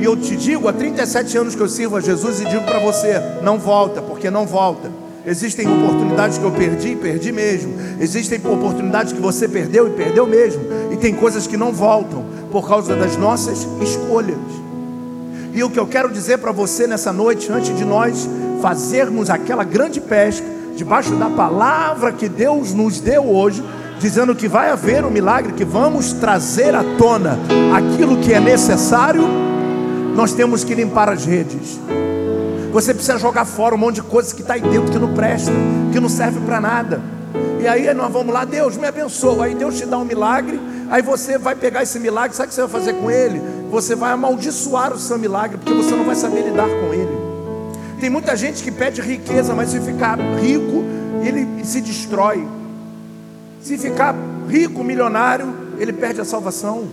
E 0.00 0.04
eu 0.04 0.16
te 0.16 0.34
digo, 0.34 0.66
há 0.66 0.72
37 0.72 1.38
anos 1.38 1.54
que 1.54 1.60
eu 1.60 1.68
sirvo 1.68 1.96
a 1.96 2.00
Jesus 2.00 2.40
e 2.40 2.46
digo 2.46 2.64
para 2.64 2.80
você: 2.80 3.20
não 3.40 3.56
volta, 3.56 4.02
porque 4.02 4.28
não 4.28 4.46
volta. 4.46 4.90
Existem 5.24 5.68
oportunidades 5.68 6.38
que 6.38 6.44
eu 6.44 6.50
perdi, 6.50 6.96
perdi 6.96 7.30
mesmo. 7.30 7.74
Existem 8.00 8.40
oportunidades 8.44 9.12
que 9.12 9.20
você 9.20 9.46
perdeu 9.46 9.86
e 9.86 9.90
perdeu 9.90 10.26
mesmo. 10.26 10.62
E 10.90 10.96
tem 10.96 11.14
coisas 11.14 11.46
que 11.46 11.56
não 11.56 11.70
voltam 11.72 12.24
por 12.50 12.66
causa 12.66 12.96
das 12.96 13.16
nossas 13.16 13.68
escolhas. 13.80 14.69
E 15.52 15.62
o 15.64 15.70
que 15.70 15.78
eu 15.78 15.86
quero 15.86 16.10
dizer 16.10 16.38
para 16.38 16.52
você 16.52 16.86
nessa 16.86 17.12
noite, 17.12 17.50
antes 17.50 17.76
de 17.76 17.84
nós 17.84 18.28
fazermos 18.62 19.30
aquela 19.30 19.64
grande 19.64 20.00
pesca, 20.00 20.46
debaixo 20.76 21.14
da 21.16 21.28
palavra 21.28 22.12
que 22.12 22.28
Deus 22.28 22.72
nos 22.72 23.00
deu 23.00 23.28
hoje, 23.28 23.62
dizendo 23.98 24.34
que 24.34 24.48
vai 24.48 24.70
haver 24.70 25.04
um 25.04 25.10
milagre, 25.10 25.52
que 25.52 25.64
vamos 25.64 26.12
trazer 26.12 26.74
à 26.74 26.82
tona 26.96 27.38
aquilo 27.74 28.16
que 28.18 28.32
é 28.32 28.40
necessário, 28.40 29.22
nós 30.14 30.32
temos 30.32 30.64
que 30.64 30.74
limpar 30.74 31.08
as 31.08 31.24
redes. 31.24 31.78
Você 32.72 32.94
precisa 32.94 33.18
jogar 33.18 33.44
fora 33.44 33.74
um 33.74 33.78
monte 33.78 33.96
de 33.96 34.02
coisa 34.02 34.34
que 34.34 34.42
está 34.42 34.54
aí 34.54 34.60
dentro 34.60 34.92
que 34.92 34.98
não 34.98 35.12
presta, 35.12 35.50
que 35.92 35.98
não 35.98 36.08
serve 36.08 36.38
para 36.40 36.60
nada. 36.60 37.00
E 37.60 37.66
aí 37.66 37.92
nós 37.92 38.10
vamos 38.12 38.32
lá, 38.32 38.44
Deus 38.44 38.76
me 38.76 38.86
abençoa. 38.86 39.46
Aí 39.46 39.54
Deus 39.54 39.76
te 39.76 39.84
dá 39.84 39.98
um 39.98 40.04
milagre. 40.04 40.58
Aí 40.90 41.02
você 41.02 41.38
vai 41.38 41.54
pegar 41.54 41.84
esse 41.84 42.00
milagre, 42.00 42.36
sabe 42.36 42.48
o 42.48 42.48
que 42.48 42.54
você 42.56 42.62
vai 42.62 42.70
fazer 42.70 42.94
com 42.94 43.08
ele? 43.08 43.40
Você 43.70 43.94
vai 43.94 44.10
amaldiçoar 44.10 44.92
o 44.92 44.98
seu 44.98 45.16
milagre, 45.16 45.56
porque 45.56 45.72
você 45.72 45.94
não 45.94 46.04
vai 46.04 46.16
saber 46.16 46.42
lidar 46.42 46.68
com 46.68 46.92
ele. 46.92 47.16
Tem 48.00 48.10
muita 48.10 48.34
gente 48.34 48.62
que 48.62 48.72
pede 48.72 49.00
riqueza, 49.00 49.54
mas 49.54 49.70
se 49.70 49.80
ficar 49.80 50.18
rico, 50.18 50.82
ele 51.22 51.64
se 51.64 51.80
destrói. 51.80 52.44
Se 53.62 53.78
ficar 53.78 54.16
rico, 54.48 54.82
milionário, 54.82 55.54
ele 55.78 55.92
perde 55.92 56.20
a 56.20 56.24
salvação. 56.24 56.88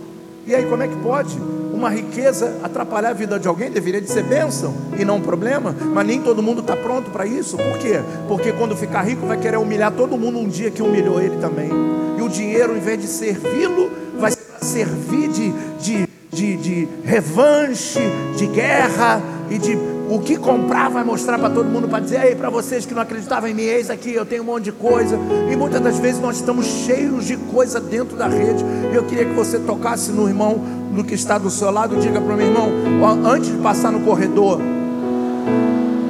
E 0.46 0.54
aí, 0.54 0.64
como 0.66 0.82
é 0.82 0.88
que 0.88 0.96
pode? 0.96 1.36
Uma 1.78 1.90
riqueza 1.90 2.56
atrapalhar 2.60 3.10
a 3.10 3.12
vida 3.12 3.38
de 3.38 3.46
alguém 3.46 3.70
deveria 3.70 4.00
de 4.00 4.10
ser 4.10 4.24
bênção 4.24 4.74
e 4.98 5.04
não 5.04 5.18
um 5.18 5.20
problema, 5.20 5.72
mas 5.94 6.04
nem 6.04 6.20
todo 6.20 6.42
mundo 6.42 6.60
está 6.60 6.74
pronto 6.74 7.08
para 7.12 7.24
isso. 7.24 7.56
Por 7.56 7.78
quê? 7.78 8.00
Porque 8.26 8.50
quando 8.50 8.74
ficar 8.74 9.02
rico 9.02 9.24
vai 9.24 9.38
querer 9.38 9.58
humilhar 9.58 9.92
todo 9.92 10.18
mundo 10.18 10.40
um 10.40 10.48
dia 10.48 10.72
que 10.72 10.82
humilhou 10.82 11.20
ele 11.20 11.36
também. 11.36 11.70
E 12.18 12.20
o 12.20 12.28
dinheiro, 12.28 12.76
em 12.76 12.80
vez 12.80 13.00
de 13.00 13.06
servi-lo, 13.06 13.92
vai 14.18 14.32
servir 14.60 15.28
de, 15.28 15.52
de, 15.78 16.08
de, 16.32 16.56
de 16.56 16.88
revanche, 17.04 18.00
de 18.36 18.48
guerra 18.48 19.22
e 19.48 19.56
de 19.56 19.78
o 20.10 20.18
que 20.18 20.36
comprar 20.36 20.88
vai 20.88 21.04
mostrar 21.04 21.38
para 21.38 21.50
todo 21.50 21.66
mundo 21.66 21.86
para 21.86 22.00
dizer 22.00 22.16
aí 22.16 22.34
para 22.34 22.48
vocês 22.50 22.86
que 22.86 22.94
não 22.94 23.02
acreditavam 23.02 23.48
em 23.48 23.54
mim, 23.54 23.62
eis 23.62 23.90
aqui, 23.90 24.12
eu 24.12 24.24
tenho 24.24 24.42
um 24.42 24.46
monte 24.46 24.64
de 24.64 24.72
coisa. 24.72 25.18
E 25.48 25.54
muitas 25.54 25.80
das 25.80 25.98
vezes 25.98 26.20
nós 26.20 26.36
estamos 26.36 26.66
cheios 26.66 27.26
de 27.26 27.36
coisa 27.36 27.78
dentro 27.78 28.16
da 28.16 28.26
rede. 28.26 28.64
Eu 28.92 29.04
queria 29.04 29.26
que 29.26 29.34
você 29.34 29.58
tocasse 29.58 30.10
no 30.10 30.26
irmão 30.26 30.78
do 30.98 31.04
que 31.04 31.14
está 31.14 31.38
do 31.38 31.48
seu 31.48 31.70
lado, 31.70 31.96
diga 31.96 32.20
para 32.20 32.34
o 32.34 32.36
meu 32.36 32.46
irmão, 32.46 32.70
antes 33.24 33.50
de 33.50 33.56
passar 33.58 33.90
no 33.90 34.00
corredor, 34.00 34.60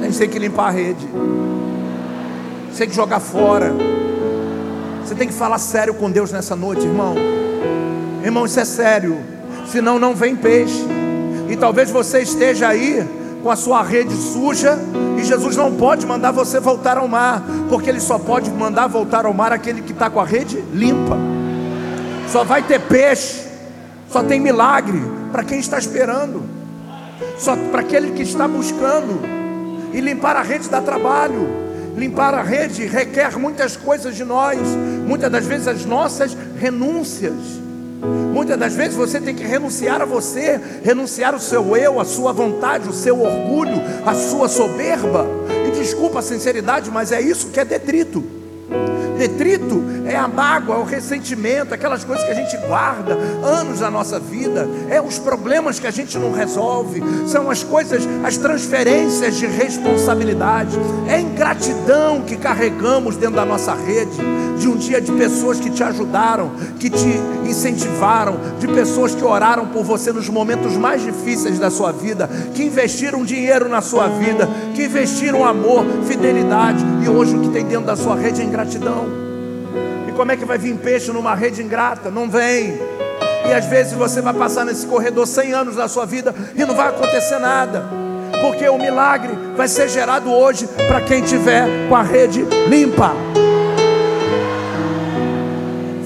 a 0.01 0.05
gente 0.05 0.17
tem 0.17 0.29
que 0.29 0.39
limpar 0.39 0.67
a 0.67 0.71
rede. 0.71 1.07
Você 2.71 2.79
tem 2.79 2.89
que 2.89 2.95
jogar 2.95 3.19
fora. 3.19 3.73
Você 5.05 5.13
tem 5.13 5.27
que 5.27 5.33
falar 5.33 5.59
sério 5.59 5.93
com 5.93 6.09
Deus 6.09 6.31
nessa 6.31 6.55
noite, 6.55 6.85
irmão. 6.85 7.15
Irmão, 8.23 8.45
isso 8.45 8.59
é 8.59 8.65
sério. 8.65 9.17
Senão 9.67 9.99
não 9.99 10.15
vem 10.15 10.35
peixe. 10.35 10.85
E 11.49 11.55
talvez 11.55 11.91
você 11.91 12.21
esteja 12.21 12.67
aí 12.67 13.07
com 13.43 13.49
a 13.49 13.55
sua 13.55 13.81
rede 13.83 14.13
suja, 14.13 14.77
e 15.17 15.23
Jesus 15.23 15.55
não 15.55 15.73
pode 15.73 16.05
mandar 16.05 16.31
você 16.31 16.59
voltar 16.59 16.97
ao 16.97 17.07
mar, 17.07 17.43
porque 17.69 17.89
Ele 17.89 17.99
só 17.99 18.19
pode 18.19 18.49
mandar 18.51 18.87
voltar 18.87 19.25
ao 19.25 19.33
mar 19.33 19.53
aquele 19.53 19.81
que 19.81 19.93
está 19.93 20.09
com 20.09 20.19
a 20.19 20.25
rede 20.25 20.63
limpa. 20.73 21.17
Só 22.27 22.43
vai 22.43 22.61
ter 22.63 22.79
peixe, 22.81 23.48
só 24.11 24.23
tem 24.23 24.39
milagre 24.39 24.99
para 25.31 25.43
quem 25.43 25.59
está 25.59 25.77
esperando, 25.77 26.43
só 27.37 27.55
para 27.71 27.81
aquele 27.81 28.11
que 28.11 28.23
está 28.23 28.47
buscando. 28.47 29.19
E 29.93 30.01
limpar 30.01 30.35
a 30.35 30.41
rede 30.41 30.69
dá 30.69 30.81
trabalho, 30.81 31.47
limpar 31.95 32.33
a 32.33 32.41
rede 32.41 32.85
requer 32.85 33.37
muitas 33.37 33.75
coisas 33.75 34.15
de 34.15 34.23
nós, 34.23 34.59
muitas 35.05 35.31
das 35.31 35.45
vezes 35.45 35.67
as 35.67 35.85
nossas 35.85 36.35
renúncias. 36.59 37.33
Muitas 38.33 38.57
das 38.57 38.73
vezes 38.73 38.95
você 38.95 39.19
tem 39.19 39.35
que 39.35 39.43
renunciar 39.43 40.01
a 40.01 40.05
você, 40.05 40.59
renunciar 40.83 41.35
o 41.35 41.39
seu 41.39 41.75
eu, 41.75 41.99
a 41.99 42.05
sua 42.05 42.31
vontade, 42.31 42.87
o 42.87 42.93
seu 42.93 43.21
orgulho, 43.21 43.81
a 44.05 44.13
sua 44.13 44.47
soberba. 44.47 45.27
E 45.67 45.71
desculpa 45.71 46.19
a 46.19 46.21
sinceridade, 46.21 46.89
mas 46.89 47.11
é 47.11 47.19
isso 47.19 47.49
que 47.49 47.59
é 47.59 47.65
detrito. 47.65 48.23
Detrito 49.19 49.83
é 50.05 50.15
a 50.15 50.29
mágoa, 50.29 50.77
é 50.77 50.79
o 50.79 50.85
ressentimento, 50.85 51.73
aquelas 51.73 52.05
coisas 52.05 52.25
que 52.25 52.31
a 52.31 52.35
gente 52.35 52.55
guarda 52.65 53.15
anos 53.43 53.81
da 53.81 53.91
nossa 53.91 54.17
vida, 54.17 54.65
é 54.89 55.01
os 55.01 55.19
problemas 55.19 55.77
que 55.77 55.85
a 55.85 55.91
gente 55.91 56.17
não 56.17 56.31
resolve, 56.31 57.03
são 57.27 57.51
as 57.51 57.61
coisas, 57.61 58.07
as 58.23 58.37
transferências 58.37 59.35
de 59.35 59.45
responsabilidade, 59.45 60.79
é 61.05 61.15
a 61.15 61.19
ingratidão 61.19 62.21
que 62.21 62.37
carregamos 62.37 63.17
dentro 63.17 63.35
da 63.35 63.45
nossa 63.45 63.73
rede, 63.73 64.17
de 64.57 64.69
um 64.69 64.77
dia 64.77 65.01
de 65.01 65.11
pessoas 65.11 65.59
que 65.59 65.69
te 65.69 65.83
ajudaram, 65.83 66.51
que 66.79 66.89
te 66.89 67.19
incentivaram, 67.45 68.37
de 68.57 68.69
pessoas 68.69 69.13
que 69.13 69.23
oraram 69.23 69.67
por 69.67 69.83
você 69.83 70.13
nos 70.13 70.29
momentos 70.29 70.77
mais 70.77 71.01
difíceis 71.01 71.59
da 71.59 71.69
sua 71.69 71.91
vida, 71.91 72.29
que 72.53 72.63
investiram 72.63 73.25
dinheiro 73.25 73.67
na 73.67 73.81
sua 73.81 74.07
vida, 74.07 74.47
que 74.73 74.85
investiram 74.85 75.45
amor, 75.45 75.85
fidelidade, 76.07 76.85
e 77.03 77.09
hoje 77.09 77.35
o 77.35 77.41
que 77.41 77.49
tem 77.49 77.65
dentro 77.65 77.85
da 77.85 77.95
sua 77.95 78.15
rede 78.15 78.41
é 78.41 78.45
ingratidão. 78.45 79.05
E 80.07 80.11
como 80.11 80.31
é 80.31 80.37
que 80.37 80.45
vai 80.45 80.57
vir 80.57 80.75
peixe 80.75 81.11
numa 81.11 81.35
rede 81.35 81.61
ingrata? 81.61 82.09
Não 82.09 82.29
vem. 82.29 82.79
E 83.47 83.53
às 83.53 83.65
vezes 83.65 83.93
você 83.93 84.21
vai 84.21 84.33
passar 84.33 84.65
nesse 84.65 84.85
corredor 84.85 85.25
100 85.25 85.53
anos 85.53 85.75
da 85.75 85.87
sua 85.87 86.05
vida 86.05 86.33
e 86.55 86.65
não 86.65 86.75
vai 86.75 86.89
acontecer 86.89 87.39
nada. 87.39 87.85
Porque 88.41 88.67
o 88.69 88.77
milagre 88.77 89.33
vai 89.55 89.67
ser 89.67 89.89
gerado 89.89 90.31
hoje 90.31 90.67
para 90.87 91.01
quem 91.01 91.21
tiver 91.21 91.65
com 91.87 91.95
a 91.95 92.03
rede 92.03 92.43
limpa. 92.69 93.13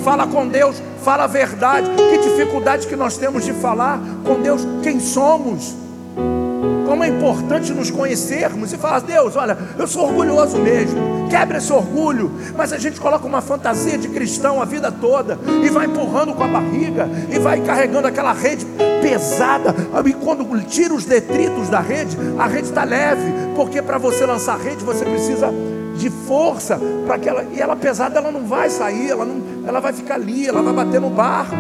Fala 0.03 0.27
com 0.27 0.47
Deus, 0.47 0.81
fala 1.03 1.23
a 1.23 1.27
verdade. 1.27 1.89
Que 1.89 2.17
dificuldade 2.17 2.88
que 2.88 2.95
nós 2.95 3.17
temos 3.17 3.45
de 3.45 3.53
falar 3.53 4.00
com 4.25 4.41
Deus 4.41 4.65
quem 4.81 5.00
somos. 5.00 5.82
Como 6.93 7.03
é 7.03 7.07
importante 7.07 7.73
nos 7.73 7.89
conhecermos 7.89 8.71
e 8.71 8.77
falar, 8.77 9.00
Deus, 9.00 9.35
olha, 9.35 9.57
eu 9.79 9.88
sou 9.88 10.05
orgulhoso 10.05 10.59
mesmo. 10.59 11.27
Quebra 11.27 11.57
esse 11.57 11.73
orgulho. 11.73 12.31
Mas 12.55 12.71
a 12.71 12.77
gente 12.77 13.01
coloca 13.01 13.25
uma 13.25 13.41
fantasia 13.41 13.97
de 13.97 14.09
cristão 14.09 14.62
a 14.62 14.65
vida 14.65 14.91
toda 14.91 15.39
e 15.63 15.69
vai 15.69 15.88
empurrando 15.88 16.35
com 16.35 16.43
a 16.43 16.47
barriga 16.47 17.09
e 17.31 17.39
vai 17.39 17.62
carregando 17.62 18.07
aquela 18.07 18.31
rede 18.31 18.67
pesada. 19.01 19.73
E 20.05 20.13
quando 20.13 20.45
tira 20.67 20.93
os 20.93 21.03
detritos 21.03 21.67
da 21.67 21.79
rede, 21.79 22.15
a 22.38 22.45
rede 22.45 22.67
está 22.67 22.83
leve, 22.83 23.33
porque 23.55 23.81
para 23.81 23.97
você 23.97 24.23
lançar 24.23 24.53
a 24.53 24.63
rede 24.63 24.85
você 24.85 25.03
precisa 25.03 25.51
de 25.97 26.12
força 26.12 26.79
para 27.07 27.17
que 27.17 27.27
ela 27.27 27.43
e 27.55 27.59
ela 27.59 27.75
pesada 27.75 28.19
ela 28.19 28.31
não 28.31 28.45
vai 28.45 28.69
sair, 28.69 29.09
ela 29.09 29.25
não, 29.25 29.67
ela 29.67 29.79
vai 29.79 29.93
ficar 29.93 30.13
ali, 30.13 30.47
ela 30.47 30.62
vai 30.62 30.73
bater 30.73 31.01
no 31.01 31.09
barco. 31.09 31.55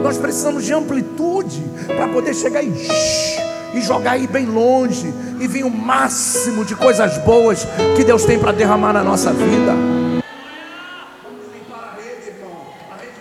Nós 0.00 0.16
precisamos 0.16 0.64
de 0.64 0.72
amplitude 0.72 1.60
para 1.88 2.06
poder 2.06 2.34
chegar 2.34 2.62
e 2.62 3.47
e 3.74 3.80
jogar 3.80 4.12
aí 4.12 4.26
bem 4.26 4.46
longe 4.46 5.12
e 5.40 5.46
vir 5.46 5.64
o 5.64 5.70
máximo 5.70 6.64
de 6.64 6.74
coisas 6.74 7.18
boas 7.18 7.66
que 7.96 8.04
Deus 8.04 8.24
tem 8.24 8.38
para 8.38 8.52
derramar 8.52 8.92
na 8.92 9.02
nossa 9.02 9.32
vida. 9.32 9.72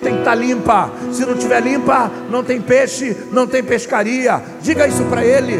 Tem 0.02 0.14
que 0.14 0.20
estar 0.20 0.32
tá 0.32 0.36
limpa. 0.36 0.92
Se 1.12 1.26
não 1.26 1.36
tiver 1.36 1.62
limpa, 1.62 2.12
não 2.30 2.44
tem 2.44 2.62
peixe, 2.62 3.16
não 3.32 3.46
tem 3.46 3.64
pescaria. 3.64 4.42
Diga 4.62 4.88
isso 4.88 5.04
para 5.06 5.26
ele, 5.26 5.60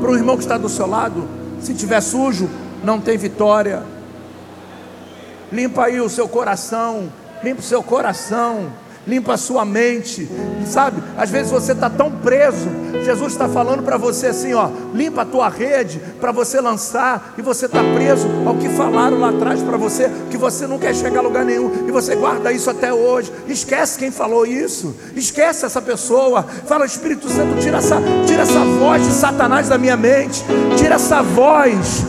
para 0.00 0.10
o 0.10 0.16
irmão 0.16 0.36
que 0.36 0.42
está 0.42 0.56
do 0.56 0.68
seu 0.68 0.86
lado. 0.86 1.28
Se 1.60 1.74
tiver 1.74 2.00
sujo, 2.00 2.48
não 2.82 3.00
tem 3.00 3.18
vitória. 3.18 3.82
Limpa 5.52 5.86
aí 5.86 6.00
o 6.00 6.08
seu 6.08 6.28
coração, 6.28 7.12
limpa 7.42 7.60
o 7.60 7.64
seu 7.64 7.82
coração 7.82 8.70
limpa 9.08 9.34
a 9.34 9.36
sua 9.38 9.64
mente, 9.64 10.28
sabe? 10.66 11.02
Às 11.16 11.30
vezes 11.30 11.50
você 11.50 11.72
está 11.72 11.88
tão 11.88 12.10
preso, 12.10 12.68
Jesus 13.04 13.32
está 13.32 13.48
falando 13.48 13.82
para 13.82 13.96
você 13.96 14.28
assim: 14.28 14.52
ó, 14.52 14.68
limpa 14.94 15.22
a 15.22 15.24
tua 15.24 15.48
rede 15.48 16.00
para 16.20 16.30
você 16.30 16.60
lançar, 16.60 17.34
e 17.38 17.42
você 17.42 17.66
está 17.66 17.80
preso 17.94 18.28
ao 18.46 18.54
que 18.56 18.68
falaram 18.68 19.18
lá 19.18 19.30
atrás 19.30 19.62
para 19.62 19.78
você, 19.78 20.10
que 20.30 20.36
você 20.36 20.66
não 20.66 20.78
quer 20.78 20.94
chegar 20.94 21.20
a 21.20 21.22
lugar 21.22 21.44
nenhum, 21.44 21.86
e 21.88 21.90
você 21.90 22.14
guarda 22.14 22.52
isso 22.52 22.68
até 22.68 22.92
hoje. 22.92 23.32
Esquece 23.48 23.98
quem 23.98 24.10
falou 24.10 24.44
isso, 24.46 24.94
esquece 25.16 25.64
essa 25.64 25.80
pessoa. 25.80 26.44
Fala, 26.66 26.84
Espírito 26.84 27.30
Santo, 27.30 27.58
tira 27.60 27.78
essa, 27.78 27.96
tira 28.26 28.42
essa 28.42 28.60
voz 28.60 29.06
de 29.06 29.12
Satanás 29.12 29.68
da 29.68 29.78
minha 29.78 29.96
mente, 29.96 30.44
tira 30.76 30.96
essa 30.96 31.22
voz, 31.22 32.04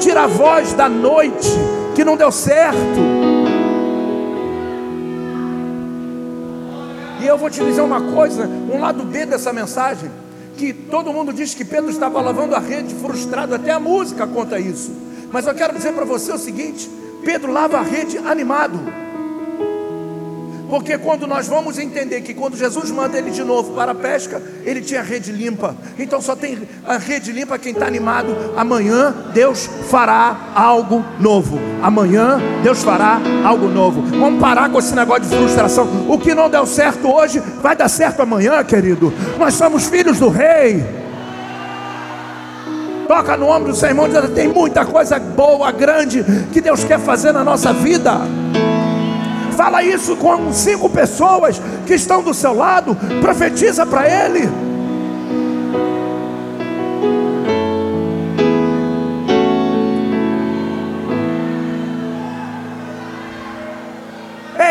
tira 0.00 0.22
a 0.22 0.26
voz 0.28 0.72
da 0.74 0.88
noite 0.88 1.50
que 1.96 2.04
não 2.04 2.16
deu 2.16 2.30
certo. 2.30 3.05
E 7.26 7.28
eu 7.28 7.36
vou 7.36 7.50
te 7.50 7.58
dizer 7.58 7.80
uma 7.80 8.00
coisa, 8.14 8.46
um 8.46 8.78
lado 8.78 9.04
B 9.04 9.26
dessa 9.26 9.52
mensagem, 9.52 10.08
que 10.56 10.72
todo 10.72 11.12
mundo 11.12 11.32
diz 11.32 11.54
que 11.54 11.64
Pedro 11.64 11.90
estava 11.90 12.20
lavando 12.20 12.54
a 12.54 12.60
rede 12.60 12.94
frustrado, 12.94 13.52
até 13.52 13.72
a 13.72 13.80
música 13.80 14.28
conta 14.28 14.60
isso. 14.60 14.92
Mas 15.32 15.44
eu 15.44 15.52
quero 15.52 15.74
dizer 15.74 15.92
para 15.92 16.04
você 16.04 16.30
o 16.30 16.38
seguinte: 16.38 16.88
Pedro 17.24 17.50
lava 17.50 17.78
a 17.78 17.82
rede 17.82 18.16
animado. 18.18 18.78
Porque 20.68 20.98
quando 20.98 21.26
nós 21.26 21.46
vamos 21.46 21.78
entender 21.78 22.22
que 22.22 22.34
quando 22.34 22.56
Jesus 22.56 22.90
manda 22.90 23.16
ele 23.16 23.30
de 23.30 23.44
novo 23.44 23.72
para 23.74 23.92
a 23.92 23.94
pesca, 23.94 24.42
ele 24.64 24.80
tinha 24.80 25.02
rede 25.02 25.30
limpa. 25.30 25.76
Então 25.98 26.20
só 26.20 26.34
tem 26.34 26.58
a 26.84 26.98
rede 26.98 27.32
limpa 27.32 27.58
quem 27.58 27.72
está 27.72 27.86
animado. 27.86 28.36
Amanhã 28.56 29.14
Deus 29.32 29.68
fará 29.88 30.50
algo 30.54 31.04
novo. 31.20 31.58
Amanhã 31.82 32.40
Deus 32.62 32.82
fará 32.82 33.20
algo 33.44 33.68
novo. 33.68 34.02
Vamos 34.02 34.40
parar 34.40 34.68
com 34.70 34.78
esse 34.78 34.94
negócio 34.94 35.22
de 35.22 35.36
frustração. 35.36 36.06
O 36.08 36.18
que 36.18 36.34
não 36.34 36.50
deu 36.50 36.66
certo 36.66 37.08
hoje 37.08 37.40
vai 37.62 37.76
dar 37.76 37.88
certo 37.88 38.20
amanhã, 38.20 38.62
querido. 38.64 39.12
Nós 39.38 39.54
somos 39.54 39.86
filhos 39.86 40.18
do 40.18 40.28
rei. 40.28 40.84
Toca 43.06 43.36
no 43.36 43.46
ombro 43.46 43.70
do 43.70 43.78
seu 43.78 43.88
irmão, 43.88 44.08
diz, 44.08 44.30
tem 44.30 44.48
muita 44.48 44.84
coisa 44.84 45.16
boa, 45.20 45.70
grande 45.70 46.24
que 46.52 46.60
Deus 46.60 46.82
quer 46.82 46.98
fazer 46.98 47.30
na 47.30 47.44
nossa 47.44 47.72
vida. 47.72 48.20
Fala 49.56 49.82
isso 49.82 50.16
com 50.16 50.52
cinco 50.52 50.88
pessoas 50.88 51.60
que 51.86 51.94
estão 51.94 52.22
do 52.22 52.34
seu 52.34 52.54
lado. 52.54 52.94
Profetiza 53.20 53.86
para 53.86 54.08
ele. 54.08 54.66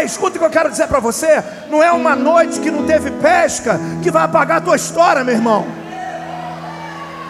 Escuta 0.06 0.38
o 0.38 0.40
que 0.40 0.46
eu 0.46 0.50
quero 0.50 0.70
dizer 0.70 0.88
para 0.88 1.00
você. 1.00 1.44
Não 1.70 1.82
é 1.82 1.92
uma 1.92 2.16
noite 2.16 2.60
que 2.60 2.70
não 2.70 2.86
teve 2.86 3.10
pesca 3.12 3.80
que 4.04 4.12
vai 4.12 4.24
apagar 4.24 4.58
a 4.58 4.62
tua 4.62 4.76
história, 4.76 5.24
meu 5.24 5.34
irmão. 5.34 5.66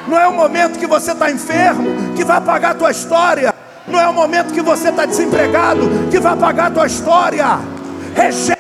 Não 0.08 0.20
é 0.20 0.28
um 0.28 0.36
momento 0.36 0.78
que 0.78 0.86
você 0.86 1.14
está 1.14 1.32
enfermo 1.32 2.14
que 2.16 2.24
vai 2.24 2.38
apagar 2.38 2.72
a 2.72 2.76
tua 2.76 2.92
história. 2.92 3.55
Não 3.88 4.00
é 4.00 4.08
o 4.08 4.14
momento 4.14 4.54
que 4.54 4.62
você 4.62 4.90
está 4.90 5.06
desempregado 5.06 5.90
que 6.10 6.20
vai 6.20 6.36
pagar 6.36 6.68
a 6.68 6.72
tua 6.72 6.88
história. 6.88 7.60
Rejeita 8.16 8.56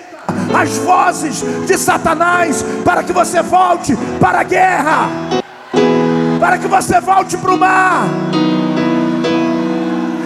as 0.53 0.77
vozes 0.77 1.43
de 1.65 1.77
Satanás 1.77 2.63
para 2.83 3.03
que 3.03 3.11
você 3.11 3.41
volte 3.41 3.97
para 4.19 4.39
a 4.39 4.43
guerra, 4.43 5.09
para 6.39 6.57
que 6.57 6.67
você 6.67 6.99
volte 7.01 7.37
para 7.37 7.53
o 7.53 7.57
mar. 7.57 8.05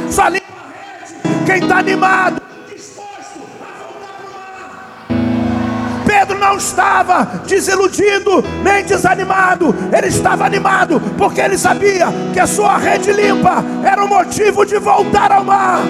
Só 0.09 0.27
limpa 0.27 0.43
quem 1.45 1.59
está 1.59 1.77
animado 1.77 2.38
não 6.39 6.57
estava 6.57 7.25
desiludido 7.45 8.43
nem 8.63 8.83
desanimado, 8.83 9.75
ele 9.95 10.07
estava 10.07 10.45
animado, 10.45 10.99
porque 11.17 11.41
ele 11.41 11.57
sabia 11.57 12.07
que 12.33 12.39
a 12.39 12.47
sua 12.47 12.77
rede 12.77 13.11
limpa 13.11 13.63
era 13.83 14.03
o 14.03 14.07
motivo 14.07 14.65
de 14.65 14.79
voltar 14.79 15.31
ao 15.31 15.43
mar. 15.43 15.81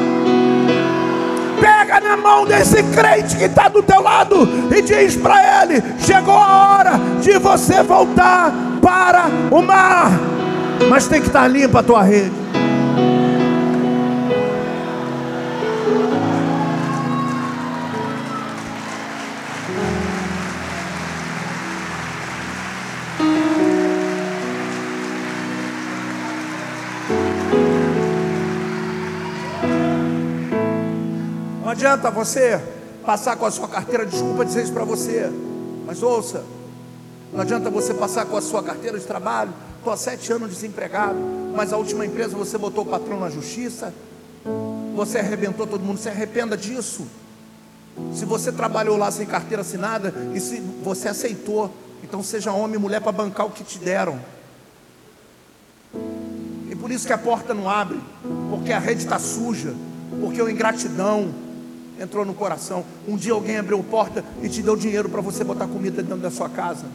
Pega 1.59 1.99
na 1.99 2.17
mão 2.17 2.45
desse 2.45 2.81
crente 2.83 3.35
que 3.35 3.43
está 3.43 3.67
do 3.67 3.83
teu 3.83 4.01
lado 4.01 4.47
e 4.75 4.81
diz 4.81 5.15
para 5.15 5.63
ele: 5.63 5.83
chegou 5.99 6.37
a 6.37 6.77
hora 6.77 6.99
de 7.21 7.37
você 7.37 7.83
voltar 7.83 8.51
para 8.81 9.27
o 9.51 9.61
mar, 9.61 10.11
mas 10.89 11.07
tem 11.07 11.21
que 11.21 11.27
estar 11.27 11.47
limpa 11.47 11.79
a 11.79 11.83
tua 11.83 12.01
rede. 12.03 12.48
Não 31.69 31.73
adianta 31.73 32.09
você 32.09 32.59
passar 33.05 33.35
com 33.35 33.45
a 33.45 33.51
sua 33.51 33.67
carteira, 33.67 34.03
desculpa 34.03 34.43
dizer 34.43 34.63
isso 34.63 34.73
para 34.73 34.83
você, 34.83 35.31
mas 35.85 36.01
ouça, 36.01 36.43
não 37.31 37.41
adianta 37.41 37.69
você 37.69 37.93
passar 37.93 38.25
com 38.25 38.35
a 38.35 38.41
sua 38.41 38.63
carteira 38.63 38.97
de 38.97 39.05
trabalho, 39.05 39.53
estou 39.77 39.93
há 39.93 39.95
sete 39.95 40.33
anos 40.33 40.49
desempregado, 40.49 41.19
mas 41.55 41.71
a 41.71 41.77
última 41.77 42.03
empresa 42.03 42.35
você 42.35 42.57
botou 42.57 42.83
o 42.83 42.87
patrão 42.87 43.19
na 43.19 43.29
justiça, 43.29 43.93
você 44.95 45.19
arrebentou 45.19 45.67
todo 45.67 45.83
mundo, 45.83 45.99
se 45.99 46.09
arrependa 46.09 46.57
disso. 46.57 47.05
Se 48.15 48.25
você 48.25 48.51
trabalhou 48.51 48.97
lá 48.97 49.11
sem 49.11 49.27
carteira 49.27 49.61
assinada 49.61 50.11
e 50.33 50.39
se 50.39 50.59
você 50.83 51.07
aceitou, 51.07 51.71
então 52.03 52.23
seja 52.23 52.51
homem 52.51 52.77
e 52.77 52.81
mulher 52.81 52.99
para 52.99 53.11
bancar 53.11 53.45
o 53.45 53.51
que 53.51 53.63
te 53.63 53.77
deram. 53.77 54.19
E 56.67 56.75
por 56.75 56.89
isso 56.89 57.05
que 57.05 57.13
a 57.13 57.17
porta 57.19 57.53
não 57.53 57.69
abre, 57.69 58.01
porque 58.49 58.73
a 58.73 58.79
rede 58.79 59.03
está 59.03 59.19
suja, 59.19 59.75
porque 60.19 60.41
a 60.41 60.49
ingratidão, 60.49 61.31
entrou 61.99 62.25
no 62.25 62.33
coração. 62.33 62.85
Um 63.07 63.15
dia 63.15 63.33
alguém 63.33 63.57
abriu 63.57 63.79
a 63.79 63.83
porta 63.83 64.23
e 64.41 64.49
te 64.49 64.61
deu 64.61 64.75
dinheiro 64.75 65.09
para 65.09 65.21
você 65.21 65.43
botar 65.43 65.67
comida 65.67 66.01
dentro 66.01 66.21
da 66.21 66.31
sua 66.31 66.49
casa. 66.49 66.85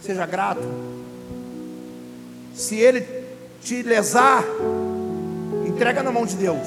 Seja 0.00 0.26
grato. 0.26 0.62
Se 2.54 2.76
ele 2.76 3.06
te 3.62 3.82
lesar, 3.82 4.44
entrega 5.66 6.02
na 6.02 6.10
mão 6.10 6.26
de 6.26 6.36
Deus. 6.36 6.66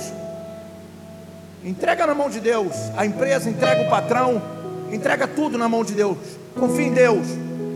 Entrega 1.64 2.06
na 2.06 2.14
mão 2.14 2.30
de 2.30 2.40
Deus. 2.40 2.74
A 2.96 3.06
empresa 3.06 3.50
entrega 3.50 3.82
o 3.82 3.90
patrão, 3.90 4.42
entrega 4.92 5.28
tudo 5.28 5.58
na 5.58 5.68
mão 5.68 5.84
de 5.84 5.94
Deus. 5.94 6.18
Confia 6.58 6.86
em 6.86 6.94
Deus. 6.94 7.28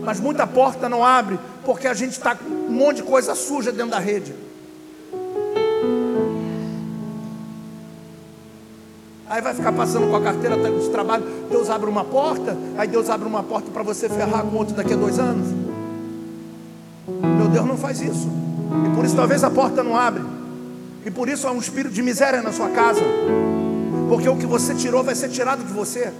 Mas 0.02 0.18
muita 0.18 0.46
porta 0.46 0.88
não 0.88 1.04
abre 1.04 1.38
porque 1.64 1.86
a 1.86 1.94
gente 1.94 2.12
está 2.12 2.34
com 2.34 2.44
um 2.44 2.70
monte 2.70 2.96
de 2.96 3.02
coisa 3.02 3.34
suja 3.34 3.70
dentro 3.70 3.90
da 3.90 3.98
rede. 3.98 4.34
Aí 9.30 9.40
vai 9.40 9.54
ficar 9.54 9.70
passando 9.70 10.10
com 10.10 10.16
a 10.16 10.20
carteira 10.20 10.56
de 10.56 10.88
trabalho. 10.88 11.24
Deus 11.48 11.70
abre 11.70 11.88
uma 11.88 12.02
porta, 12.02 12.58
aí 12.76 12.88
Deus 12.88 13.08
abre 13.08 13.28
uma 13.28 13.44
porta 13.44 13.70
para 13.70 13.84
você 13.84 14.08
ferrar 14.08 14.42
com 14.42 14.56
outro 14.56 14.74
daqui 14.74 14.92
a 14.92 14.96
dois 14.96 15.20
anos. 15.20 15.46
Meu 17.06 17.46
Deus 17.46 17.64
não 17.64 17.78
faz 17.78 18.00
isso. 18.00 18.28
E 18.86 18.96
por 18.96 19.04
isso 19.04 19.14
talvez 19.14 19.44
a 19.44 19.50
porta 19.50 19.84
não 19.84 19.96
abre. 19.96 20.24
E 21.06 21.12
por 21.12 21.28
isso 21.28 21.46
há 21.46 21.52
um 21.52 21.60
espírito 21.60 21.94
de 21.94 22.02
miséria 22.02 22.42
na 22.42 22.50
sua 22.50 22.70
casa. 22.70 23.02
Porque 24.08 24.28
o 24.28 24.36
que 24.36 24.46
você 24.46 24.74
tirou 24.74 25.04
vai 25.04 25.14
ser 25.14 25.28
tirado 25.28 25.62
de 25.64 25.72
você. 25.72 26.12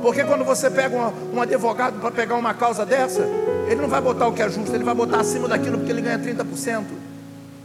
Porque 0.00 0.22
quando 0.22 0.44
você 0.44 0.70
pega 0.70 0.96
um, 0.96 1.36
um 1.36 1.42
advogado 1.42 2.00
para 2.00 2.12
pegar 2.12 2.36
uma 2.36 2.54
causa 2.54 2.86
dessa, 2.86 3.22
ele 3.66 3.82
não 3.82 3.88
vai 3.88 4.00
botar 4.00 4.28
o 4.28 4.32
que 4.32 4.40
é 4.40 4.48
justo, 4.48 4.72
ele 4.72 4.84
vai 4.84 4.94
botar 4.94 5.18
acima 5.18 5.48
daquilo 5.48 5.78
porque 5.78 5.90
ele 5.90 6.00
ganha 6.00 6.16
30%. 6.16 7.07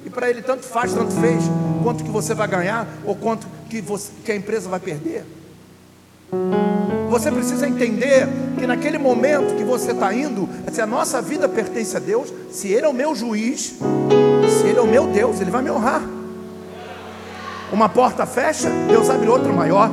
E 0.06 0.10
para 0.10 0.30
ele 0.30 0.42
tanto 0.42 0.66
faz, 0.66 0.94
tanto 0.94 1.14
fez, 1.14 1.44
quanto 1.84 2.04
que 2.04 2.10
você 2.10 2.34
vai 2.34 2.48
ganhar 2.48 2.88
ou 3.06 3.16
quanto 3.16 3.48
que, 3.70 3.82
você, 3.82 4.12
que 4.24 4.32
a 4.32 4.36
empresa 4.36 4.70
vai 4.70 4.80
perder. 4.80 5.26
Você 7.10 7.32
precisa 7.32 7.68
entender 7.68 8.28
que 8.58 8.66
naquele 8.66 8.98
momento 8.98 9.56
que 9.56 9.64
você 9.64 9.92
está 9.92 10.14
indo, 10.14 10.50
se 10.72 10.82
a 10.82 10.86
nossa 10.86 11.22
vida 11.22 11.48
pertence 11.48 11.96
a 11.96 12.00
Deus, 12.00 12.34
se 12.52 12.70
Ele 12.70 12.86
é 12.86 12.90
o 12.90 12.94
meu 12.94 13.14
juiz, 13.14 13.78
se 14.50 14.68
Ele 14.68 14.80
é 14.80 14.82
o 14.82 14.88
meu 14.88 15.06
Deus, 15.08 15.40
Ele 15.40 15.52
vai 15.52 15.62
me 15.62 15.70
honrar. 15.70 16.02
Uma 17.72 17.88
porta 17.88 18.26
fecha, 18.26 18.70
Deus 18.88 19.10
abre 19.10 19.28
outra 19.28 19.54
maior. 19.54 19.92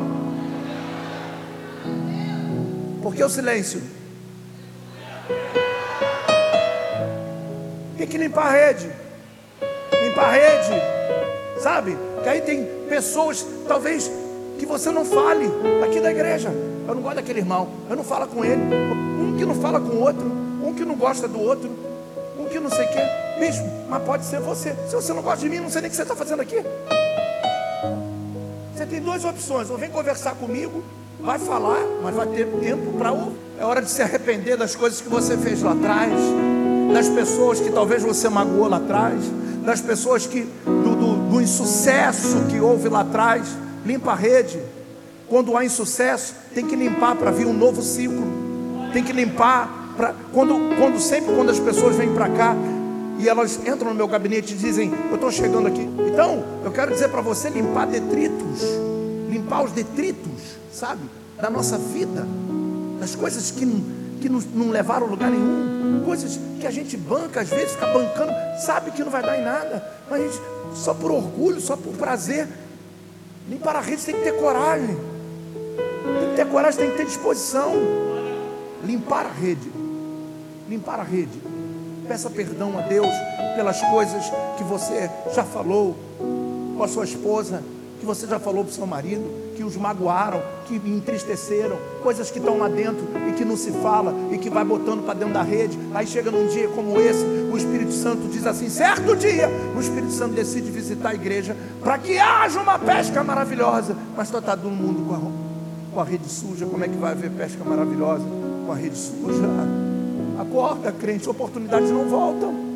Por 3.02 3.14
que 3.14 3.22
o 3.22 3.28
silêncio? 3.28 3.82
Tem 7.98 8.06
que 8.06 8.16
limpar 8.16 8.46
a 8.46 8.50
rede. 8.50 8.99
Limpar 10.10 10.24
a 10.24 10.32
rede. 10.32 11.60
Sabe? 11.60 11.96
Que 12.22 12.28
aí 12.28 12.40
tem 12.40 12.64
pessoas, 12.88 13.46
talvez, 13.68 14.10
que 14.58 14.66
você 14.66 14.90
não 14.90 15.04
fale 15.04 15.46
aqui 15.84 16.00
da 16.00 16.10
igreja. 16.10 16.48
Eu 16.88 16.94
não 16.94 17.02
gosto 17.02 17.16
daquele 17.16 17.38
irmão. 17.38 17.68
Eu 17.88 17.94
não 17.94 18.02
falo 18.02 18.26
com 18.26 18.44
ele. 18.44 18.60
Um 18.60 19.36
que 19.38 19.44
não 19.44 19.54
fala 19.54 19.80
com 19.80 19.88
o 19.88 20.00
outro. 20.00 20.26
Um 20.64 20.74
que 20.74 20.84
não 20.84 20.96
gosta 20.96 21.28
do 21.28 21.40
outro. 21.40 21.70
Um 22.38 22.46
que 22.46 22.58
não 22.58 22.70
sei 22.70 22.84
o 22.84 22.88
quê. 22.88 23.02
Bicho, 23.38 23.62
mas 23.88 24.02
pode 24.02 24.24
ser 24.24 24.40
você. 24.40 24.74
Se 24.88 24.94
você 24.94 25.12
não 25.12 25.22
gosta 25.22 25.40
de 25.40 25.48
mim, 25.48 25.60
não 25.60 25.70
sei 25.70 25.82
nem 25.82 25.88
o 25.88 25.90
que 25.90 25.96
você 25.96 26.02
está 26.02 26.16
fazendo 26.16 26.42
aqui. 26.42 26.56
Você 28.74 28.86
tem 28.86 29.00
duas 29.00 29.24
opções. 29.24 29.70
Ou 29.70 29.78
vem 29.78 29.90
conversar 29.90 30.34
comigo, 30.34 30.82
Vai 31.22 31.38
falar, 31.38 31.80
mas 32.02 32.14
vai 32.14 32.26
ter 32.28 32.46
tempo 32.46 32.92
para 32.92 33.12
ouvir. 33.12 33.36
É 33.58 33.64
hora 33.64 33.82
de 33.82 33.90
se 33.90 34.00
arrepender 34.00 34.56
das 34.56 34.74
coisas 34.74 35.02
que 35.02 35.08
você 35.08 35.36
fez 35.36 35.60
lá 35.60 35.72
atrás, 35.72 36.12
das 36.92 37.08
pessoas 37.08 37.60
que 37.60 37.70
talvez 37.70 38.02
você 38.02 38.28
magoou 38.28 38.68
lá 38.68 38.78
atrás, 38.78 39.22
das 39.64 39.80
pessoas 39.80 40.26
que 40.26 40.46
do, 40.64 40.96
do, 40.96 41.30
do 41.30 41.40
insucesso 41.40 42.44
que 42.50 42.60
houve 42.60 42.88
lá 42.88 43.00
atrás. 43.00 43.48
Limpa 43.84 44.12
a 44.12 44.14
rede. 44.14 44.60
Quando 45.28 45.56
há 45.56 45.64
insucesso, 45.64 46.34
tem 46.54 46.66
que 46.66 46.76
limpar 46.76 47.16
para 47.16 47.30
vir 47.30 47.46
um 47.46 47.52
novo 47.52 47.82
ciclo. 47.82 48.26
Tem 48.92 49.02
que 49.02 49.12
limpar 49.12 49.94
para 49.96 50.14
quando, 50.32 50.54
quando 50.76 50.98
sempre 50.98 51.34
quando 51.34 51.50
as 51.50 51.58
pessoas 51.58 51.96
vêm 51.96 52.12
para 52.12 52.28
cá 52.28 52.54
e 53.18 53.28
elas 53.28 53.58
entram 53.66 53.90
no 53.90 53.94
meu 53.94 54.08
gabinete 54.08 54.54
e 54.54 54.56
dizem, 54.56 54.92
eu 55.08 55.14
estou 55.14 55.30
chegando 55.30 55.68
aqui. 55.68 55.88
Então, 56.12 56.42
eu 56.64 56.70
quero 56.72 56.92
dizer 56.92 57.08
para 57.08 57.20
você 57.20 57.48
limpar 57.50 57.86
detritos, 57.86 58.62
limpar 59.28 59.62
os 59.62 59.72
detritos 59.72 60.60
sabe? 60.72 61.00
Da 61.40 61.50
nossa 61.50 61.78
vida, 61.78 62.26
das 62.98 63.14
coisas 63.14 63.50
que, 63.50 63.66
que 64.20 64.28
nos, 64.28 64.44
não 64.44 64.70
levaram 64.70 65.06
a 65.06 65.10
lugar 65.10 65.30
nenhum, 65.30 66.02
coisas 66.04 66.38
que 66.60 66.66
a 66.66 66.70
gente 66.70 66.96
banca, 66.96 67.40
às 67.40 67.48
vezes 67.48 67.72
fica 67.72 67.86
bancando, 67.86 68.32
sabe 68.60 68.90
que 68.90 69.02
não 69.02 69.10
vai 69.10 69.22
dar 69.22 69.38
em 69.38 69.42
nada, 69.42 69.82
mas 70.08 70.20
a 70.20 70.24
gente, 70.24 70.40
só 70.74 70.94
por 70.94 71.10
orgulho, 71.10 71.60
só 71.60 71.76
por 71.76 71.94
prazer, 71.94 72.46
limpar 73.48 73.76
a 73.76 73.80
rede 73.80 74.04
tem 74.04 74.14
que 74.14 74.22
ter 74.22 74.32
coragem, 74.32 74.96
tem 74.96 76.30
que 76.30 76.36
ter 76.36 76.46
coragem, 76.46 76.80
tem 76.80 76.90
que 76.90 76.96
ter 76.98 77.06
disposição, 77.06 77.72
limpar 78.84 79.26
a 79.26 79.32
rede, 79.32 79.70
limpar 80.68 81.00
a 81.00 81.02
rede, 81.02 81.40
peça 82.06 82.28
perdão 82.28 82.78
a 82.78 82.82
Deus 82.82 83.12
pelas 83.56 83.80
coisas 83.82 84.24
que 84.56 84.64
você 84.64 85.10
já 85.34 85.44
falou 85.44 85.96
com 86.76 86.82
a 86.82 86.88
sua 86.88 87.04
esposa, 87.04 87.62
que 87.98 88.06
você 88.06 88.26
já 88.26 88.38
falou 88.38 88.64
para 88.64 88.70
o 88.70 88.74
seu 88.74 88.86
marido, 88.86 89.49
que 89.60 89.64
os 89.64 89.76
magoaram, 89.76 90.42
que 90.66 90.76
entristeceram, 90.76 91.76
coisas 92.02 92.30
que 92.30 92.38
estão 92.38 92.56
lá 92.56 92.66
dentro 92.66 93.06
e 93.28 93.32
que 93.32 93.44
não 93.44 93.58
se 93.58 93.70
fala 93.70 94.14
e 94.32 94.38
que 94.38 94.48
vai 94.48 94.64
botando 94.64 95.04
para 95.04 95.12
dentro 95.12 95.34
da 95.34 95.42
rede. 95.42 95.78
Aí 95.92 96.06
chega 96.06 96.30
num 96.30 96.46
dia 96.46 96.66
como 96.68 96.98
esse, 96.98 97.22
o 97.22 97.58
Espírito 97.58 97.92
Santo 97.92 98.26
diz 98.28 98.46
assim: 98.46 98.70
certo 98.70 99.14
dia, 99.14 99.50
o 99.76 99.78
Espírito 99.78 100.12
Santo 100.12 100.32
decide 100.32 100.70
visitar 100.70 101.10
a 101.10 101.14
igreja 101.14 101.54
para 101.82 101.98
que 101.98 102.18
haja 102.18 102.58
uma 102.58 102.78
pesca 102.78 103.22
maravilhosa. 103.22 103.94
Mas 104.16 104.28
está 104.28 104.56
todo 104.56 104.70
mundo 104.70 105.06
com 105.06 105.14
a, 105.14 105.92
com 105.92 106.00
a 106.00 106.04
rede 106.04 106.26
suja. 106.26 106.64
Como 106.64 106.82
é 106.82 106.88
que 106.88 106.96
vai 106.96 107.12
haver 107.12 107.30
pesca 107.30 107.62
maravilhosa 107.62 108.24
com 108.64 108.72
a 108.72 108.74
rede 108.74 108.96
suja? 108.96 109.46
Acorda, 110.40 110.90
crente, 110.90 111.28
oportunidades 111.28 111.90
não 111.90 112.08
voltam. 112.08 112.70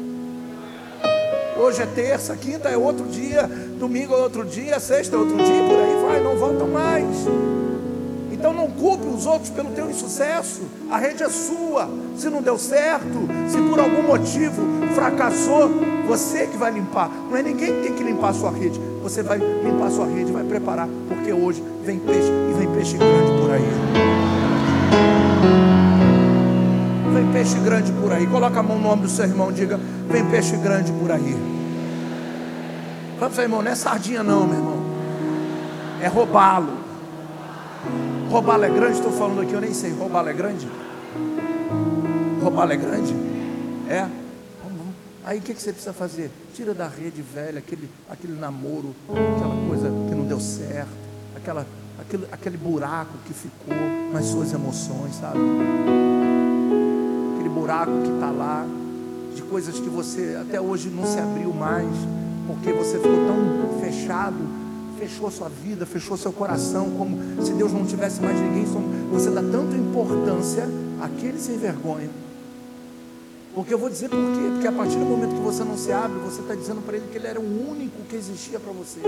Hoje 1.57 1.83
é 1.83 1.87
terça, 1.87 2.37
quinta 2.37 2.69
é 2.69 2.77
outro 2.77 3.07
dia, 3.07 3.49
domingo 3.79 4.13
é 4.13 4.17
outro 4.17 4.45
dia, 4.45 4.81
sexta 4.81 5.15
é 5.15 5.19
outro 5.19 5.37
dia, 5.37 5.69
vai, 6.07 6.21
não 6.21 6.37
voltam 6.37 6.69
mais. 6.69 7.27
Então 8.31 8.53
não 8.53 8.69
culpe 8.69 9.07
os 9.07 9.25
outros 9.25 9.51
pelo 9.51 9.71
teu 9.71 9.91
insucesso. 9.91 10.63
A 10.91 10.99
rede 10.99 11.23
é 11.23 11.29
sua. 11.29 11.89
Se 12.17 12.29
não 12.29 12.43
deu 12.43 12.59
certo, 12.59 13.27
se 13.49 13.57
por 13.57 13.81
algum 13.81 14.03
motivo 14.03 14.63
fracassou, 14.95 15.71
você 16.07 16.47
que 16.47 16.57
vai 16.57 16.71
limpar. 16.71 17.11
Não 17.31 17.37
é 17.37 17.43
ninguém 17.43 17.73
que 17.75 17.83
tem 17.89 17.93
que 17.95 18.03
limpar 18.03 18.31
a 18.31 18.35
sua 18.35 18.51
rede. 18.51 18.79
Você 19.03 19.23
vai 19.23 19.39
limpar 19.39 19.87
a 19.87 19.91
sua 19.91 20.07
rede, 20.07 20.31
vai 20.31 20.45
preparar, 20.45 20.89
porque 21.09 21.33
hoje 21.33 21.63
vem 21.85 21.99
peixe 21.99 22.31
e 22.51 22.55
vem 22.59 22.69
peixe 22.71 22.97
grande 22.99 23.41
por 23.41 23.51
aí. 23.51 23.69
Vem 27.15 27.33
peixe 27.33 27.59
grande 27.61 27.93
por 27.93 28.13
aí. 28.13 28.27
Coloca 28.27 28.61
a 28.61 28.63
mão 28.63 28.79
no 28.79 28.89
ombro 28.89 29.07
do 29.07 29.11
seu 29.11 29.25
irmão, 29.25 29.53
diga: 29.53 29.81
Vem 30.09 30.25
peixe 30.27 30.57
grande 30.57 30.93
por 30.93 31.11
aí. 31.11 31.37
Seu 33.33 33.43
irmão, 33.43 33.63
não 33.63 33.71
é 33.71 33.75
sardinha 33.75 34.23
não, 34.23 34.47
meu 34.47 34.57
irmão. 34.57 34.84
É 36.05 36.07
roubá-lo. 36.07 36.69
Roubá-lo 38.31 38.65
é 38.65 38.69
grande? 38.69 38.99
Estou 38.99 39.11
falando 39.11 39.41
aqui, 39.41 39.55
eu 39.55 39.61
nem 39.63 39.73
sei. 39.73 39.91
Roubá-lo 39.91 40.29
é 40.29 40.35
grande? 40.35 40.69
Roubá-lo 42.43 42.73
é 42.73 42.77
grande? 42.77 43.15
É? 43.89 44.07
Aí 45.25 45.39
o 45.39 45.41
que, 45.41 45.55
que 45.55 45.63
você 45.63 45.73
precisa 45.73 45.95
fazer? 45.95 46.31
Tira 46.53 46.75
da 46.75 46.87
rede 46.87 47.23
velha 47.23 47.59
aquele, 47.59 47.89
aquele 48.11 48.39
namoro, 48.39 48.95
aquela 49.09 49.67
coisa 49.67 49.89
que 49.89 50.15
não 50.15 50.27
deu 50.27 50.39
certo, 50.39 50.91
aquela, 51.35 51.67
aquele, 51.99 52.27
aquele 52.31 52.59
buraco 52.59 53.15
que 53.27 53.33
ficou 53.33 53.75
nas 54.13 54.27
suas 54.27 54.53
emoções, 54.53 55.15
sabe? 55.15 55.39
Aquele 57.33 57.49
buraco 57.49 57.93
que 58.03 58.11
está 58.11 58.31
lá, 58.31 58.67
de 59.35 59.41
coisas 59.41 59.81
que 59.81 59.89
você 59.89 60.37
até 60.39 60.61
hoje 60.61 60.91
não 60.91 61.07
se 61.07 61.19
abriu 61.19 61.55
mais, 61.55 61.89
porque 62.47 62.75
você 62.75 62.99
ficou 62.99 63.27
tão 63.27 63.81
fechado, 63.81 64.64
fechou 65.07 65.31
sua 65.31 65.49
vida, 65.49 65.85
fechou 65.85 66.17
seu 66.17 66.33
coração, 66.33 66.91
como 66.97 67.19
se 67.45 67.53
Deus 67.53 67.73
não 67.73 67.85
tivesse 67.85 68.21
mais 68.23 68.39
ninguém. 68.41 68.65
Você 69.13 69.31
dá 69.31 69.43
tanta 69.43 69.77
importância 69.77 70.67
àquele 71.01 71.39
sem 71.39 71.59
vergonha. 71.59 72.09
Porque 73.55 73.73
eu 73.73 73.79
vou 73.79 73.89
dizer 73.89 74.09
por 74.09 74.17
quê? 74.19 74.51
Porque 74.53 74.67
a 74.67 74.73
partir 74.73 74.97
do 74.97 75.05
momento 75.05 75.35
que 75.35 75.43
você 75.43 75.63
não 75.63 75.77
se 75.77 75.93
abre, 75.93 76.19
você 76.19 76.41
está 76.41 76.55
dizendo 76.55 76.83
para 76.83 76.97
ele 76.97 77.07
que 77.13 77.19
ele 77.19 77.27
era 77.27 77.39
o 77.39 77.71
único 77.71 78.03
que 78.09 78.17
existia 78.17 78.59
para 78.59 78.73
você. 78.73 79.01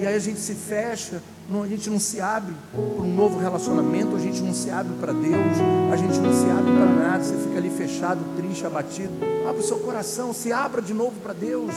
E 0.00 0.06
aí 0.06 0.14
a 0.14 0.18
gente 0.18 0.40
se 0.40 0.54
fecha, 0.54 1.22
a 1.62 1.66
gente 1.66 1.90
não 1.90 2.00
se 2.00 2.20
abre 2.20 2.54
para 2.72 2.80
um 2.80 3.14
novo 3.14 3.38
relacionamento, 3.38 4.16
a 4.16 4.18
gente 4.18 4.40
não 4.40 4.54
se 4.54 4.70
abre 4.70 4.94
para 4.98 5.12
Deus, 5.12 5.56
a 5.92 5.96
gente 5.96 6.18
não 6.18 6.32
se 6.32 6.46
abre 6.50 6.72
para 6.72 6.86
nada, 6.86 7.22
você 7.22 7.36
fica 7.36 7.58
ali 7.58 7.70
fechado, 7.70 8.20
triste, 8.36 8.66
abatido. 8.66 9.12
Abra 9.46 9.60
o 9.60 9.64
seu 9.64 9.78
coração, 9.78 10.32
se 10.32 10.50
abra 10.50 10.80
de 10.80 10.94
novo 10.94 11.20
para 11.20 11.34
Deus. 11.34 11.74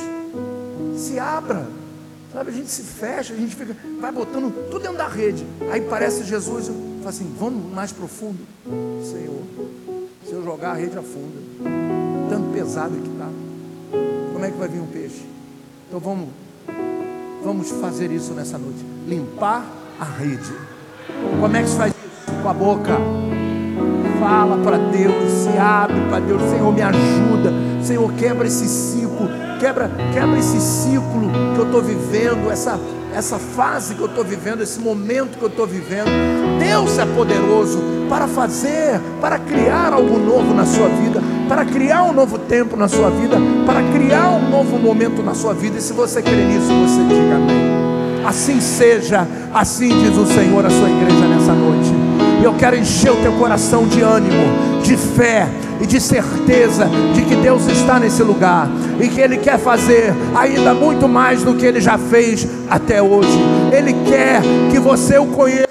Se 0.96 1.20
abra. 1.20 1.68
Sabe, 2.32 2.50
a 2.50 2.54
gente 2.54 2.70
se 2.70 2.82
fecha, 2.82 3.34
a 3.34 3.38
gente 3.38 3.56
fica, 3.56 3.76
vai 4.02 4.12
botando 4.12 4.52
tudo 4.72 4.82
dentro 4.82 4.98
da 4.98 5.08
rede. 5.08 5.46
Aí 5.72 5.82
parece 5.82 6.24
Jesus, 6.24 6.68
eu 6.68 6.74
falo 7.00 7.10
assim, 7.10 7.36
vamos 7.38 7.72
mais 7.72 7.92
profundo. 7.92 8.40
Senhor, 9.04 9.44
se 10.26 10.34
eu 10.34 10.44
jogar 10.44 10.72
a 10.72 10.74
rede 10.74 10.98
afunda. 10.98 11.40
Tanto 12.30 12.52
pesado 12.52 12.96
que 12.96 13.10
está. 13.10 13.30
Como 14.34 14.44
é 14.44 14.50
que 14.50 14.58
vai 14.58 14.68
vir 14.68 14.80
um 14.80 14.88
peixe? 14.88 15.24
Então 15.88 16.00
vamos 16.00 16.30
Vamos 17.44 17.72
fazer 17.72 18.10
isso 18.10 18.34
nessa 18.34 18.58
noite. 18.58 18.86
Limpar 19.06 19.66
a 20.00 20.06
rede. 20.06 20.54
Como 21.42 21.58
é 21.58 21.62
que 21.62 21.68
se 21.68 21.76
faz 21.76 21.94
isso? 21.94 22.42
Com 22.42 22.50
a 22.50 22.54
boca. 22.54 22.98
Fala 24.18 24.58
para 24.64 24.78
Deus, 24.78 25.30
se 25.30 25.58
abre 25.58 26.00
para 26.08 26.22
Deus. 26.22 26.42
Senhor, 26.44 26.74
me 26.74 26.82
ajuda. 26.82 27.52
Senhor, 27.84 28.14
quebra 28.14 28.48
esse 28.48 28.66
ciclo. 28.66 29.28
Quebra, 29.64 29.90
quebra 30.12 30.38
esse 30.38 30.60
ciclo 30.60 31.32
que 31.56 31.60
eu 31.62 31.64
estou 31.64 31.82
vivendo, 31.82 32.52
essa, 32.52 32.78
essa 33.16 33.40
fase 33.40 33.96
que 33.96 34.02
eu 34.02 34.08
estou 34.08 34.22
vivendo, 34.22 34.62
esse 34.62 34.78
momento 34.78 35.38
que 35.38 35.42
eu 35.42 35.48
estou 35.48 35.66
vivendo. 35.66 36.10
Deus 36.60 37.00
é 37.00 37.06
poderoso 37.06 37.82
para 38.10 38.28
fazer, 38.28 39.00
para 39.22 39.40
criar 39.40 39.94
algo 39.94 40.20
novo 40.20 40.54
na 40.54 40.66
sua 40.66 40.90
vida 40.90 41.22
para 41.48 41.64
criar 41.64 42.04
um 42.04 42.14
novo 42.14 42.38
tempo 42.38 42.76
na 42.76 42.90
sua 42.90 43.10
vida, 43.10 43.38
para 43.66 43.82
criar 43.94 44.32
um 44.32 44.50
novo 44.50 44.78
momento 44.78 45.24
na 45.24 45.34
sua 45.34 45.54
vida. 45.54 45.78
E 45.78 45.82
se 45.82 45.94
você 45.94 46.22
crê 46.22 46.44
nisso, 46.44 46.68
você 46.68 47.02
diga 47.04 47.36
amém. 47.36 48.26
Assim 48.26 48.60
seja, 48.60 49.26
assim 49.54 49.90
diz 50.00 50.18
o 50.18 50.26
Senhor 50.26 50.66
à 50.66 50.70
sua 50.70 50.90
igreja 50.90 51.26
nessa 51.26 51.54
noite. 51.54 51.90
Eu 52.44 52.54
quero 52.56 52.76
encher 52.76 53.12
o 53.12 53.22
teu 53.22 53.32
coração 53.34 53.88
de 53.88 54.02
ânimo, 54.02 54.82
de 54.84 54.98
fé 54.98 55.48
e 55.84 55.86
de 55.86 56.00
certeza 56.00 56.90
de 57.14 57.24
que 57.24 57.36
Deus 57.36 57.68
está 57.68 58.00
nesse 58.00 58.24
lugar 58.24 58.70
e 59.02 59.10
que 59.10 59.20
Ele 59.20 59.38
quer 59.38 59.60
fazer 59.60 60.14
ainda 60.34 60.74
muito 60.74 61.10
mais 61.10 61.44
do 61.44 61.54
que 61.54 61.66
Ele 61.66 61.82
já 61.82 61.98
fez 61.98 62.48
até 62.70 63.02
hoje. 63.02 63.38
Ele 63.70 63.94
quer 64.08 64.42
que 64.72 64.80
você 64.80 65.18
o 65.18 65.28
conheça 65.28 65.68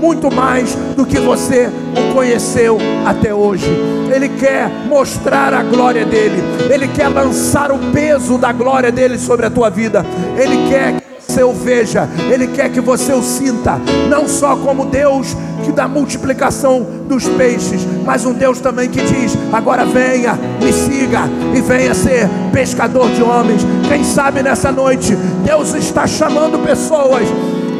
muito 0.00 0.34
mais 0.34 0.74
do 0.96 1.06
que 1.06 1.20
você 1.20 1.70
o 1.96 2.12
conheceu 2.12 2.76
até 3.06 3.32
hoje. 3.32 3.66
Ele 4.12 4.28
quer 4.30 4.68
mostrar 4.88 5.54
a 5.54 5.62
glória 5.62 6.04
dele, 6.04 6.42
ele 6.68 6.88
quer 6.88 7.06
lançar 7.06 7.70
o 7.70 7.78
peso 7.92 8.36
da 8.36 8.52
glória 8.52 8.90
dele 8.90 9.16
sobre 9.16 9.46
a 9.46 9.50
tua 9.50 9.70
vida. 9.70 10.04
Ele 10.36 10.68
quer 10.68 10.94
que 10.94 11.11
você 11.32 11.42
o 11.42 11.52
veja, 11.52 12.06
ele 12.30 12.48
quer 12.48 12.70
que 12.70 12.80
você 12.80 13.10
o 13.14 13.22
sinta, 13.22 13.80
não 14.10 14.28
só 14.28 14.54
como 14.54 14.84
Deus 14.84 15.34
que 15.64 15.72
dá 15.72 15.88
multiplicação 15.88 16.86
dos 17.08 17.26
peixes, 17.26 17.86
mas 18.04 18.26
um 18.26 18.34
Deus 18.34 18.60
também 18.60 18.90
que 18.90 19.00
diz: 19.00 19.36
agora 19.50 19.86
venha, 19.86 20.34
me 20.34 20.70
siga 20.70 21.20
e 21.56 21.60
venha 21.62 21.94
ser 21.94 22.28
pescador 22.52 23.08
de 23.08 23.22
homens. 23.22 23.62
Quem 23.88 24.04
sabe 24.04 24.42
nessa 24.42 24.70
noite 24.70 25.16
Deus 25.42 25.72
está 25.72 26.06
chamando 26.06 26.58
pessoas 26.58 27.26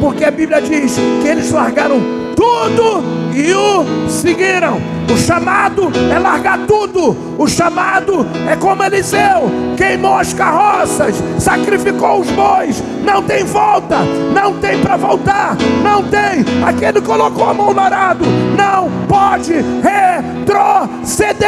porque 0.01 0.25
a 0.25 0.31
Bíblia 0.31 0.59
diz 0.59 0.95
que 1.21 1.27
eles 1.27 1.51
largaram 1.51 2.01
tudo 2.35 3.03
e 3.35 3.53
o 3.53 4.09
seguiram. 4.09 4.92
O 5.13 5.17
chamado 5.17 5.91
é 6.11 6.17
largar 6.17 6.65
tudo. 6.65 7.15
O 7.37 7.47
chamado 7.47 8.25
é 8.49 8.55
como 8.55 8.83
Eliseu: 8.83 9.43
queimou 9.77 10.17
as 10.17 10.33
carroças, 10.33 11.13
sacrificou 11.37 12.21
os 12.21 12.31
bois. 12.31 12.83
Não 13.05 13.21
tem 13.21 13.43
volta, 13.43 13.99
não 14.33 14.57
tem 14.59 14.81
para 14.81 14.97
voltar, 14.97 15.55
não 15.83 16.01
tem. 16.01 16.43
Aquele 16.65 16.99
colocou 16.99 17.47
a 17.47 17.53
mão 17.53 17.71
no 17.75 17.79
arado, 17.79 18.25
não 18.57 18.89
pode 19.07 19.53
retroceder. 19.83 21.43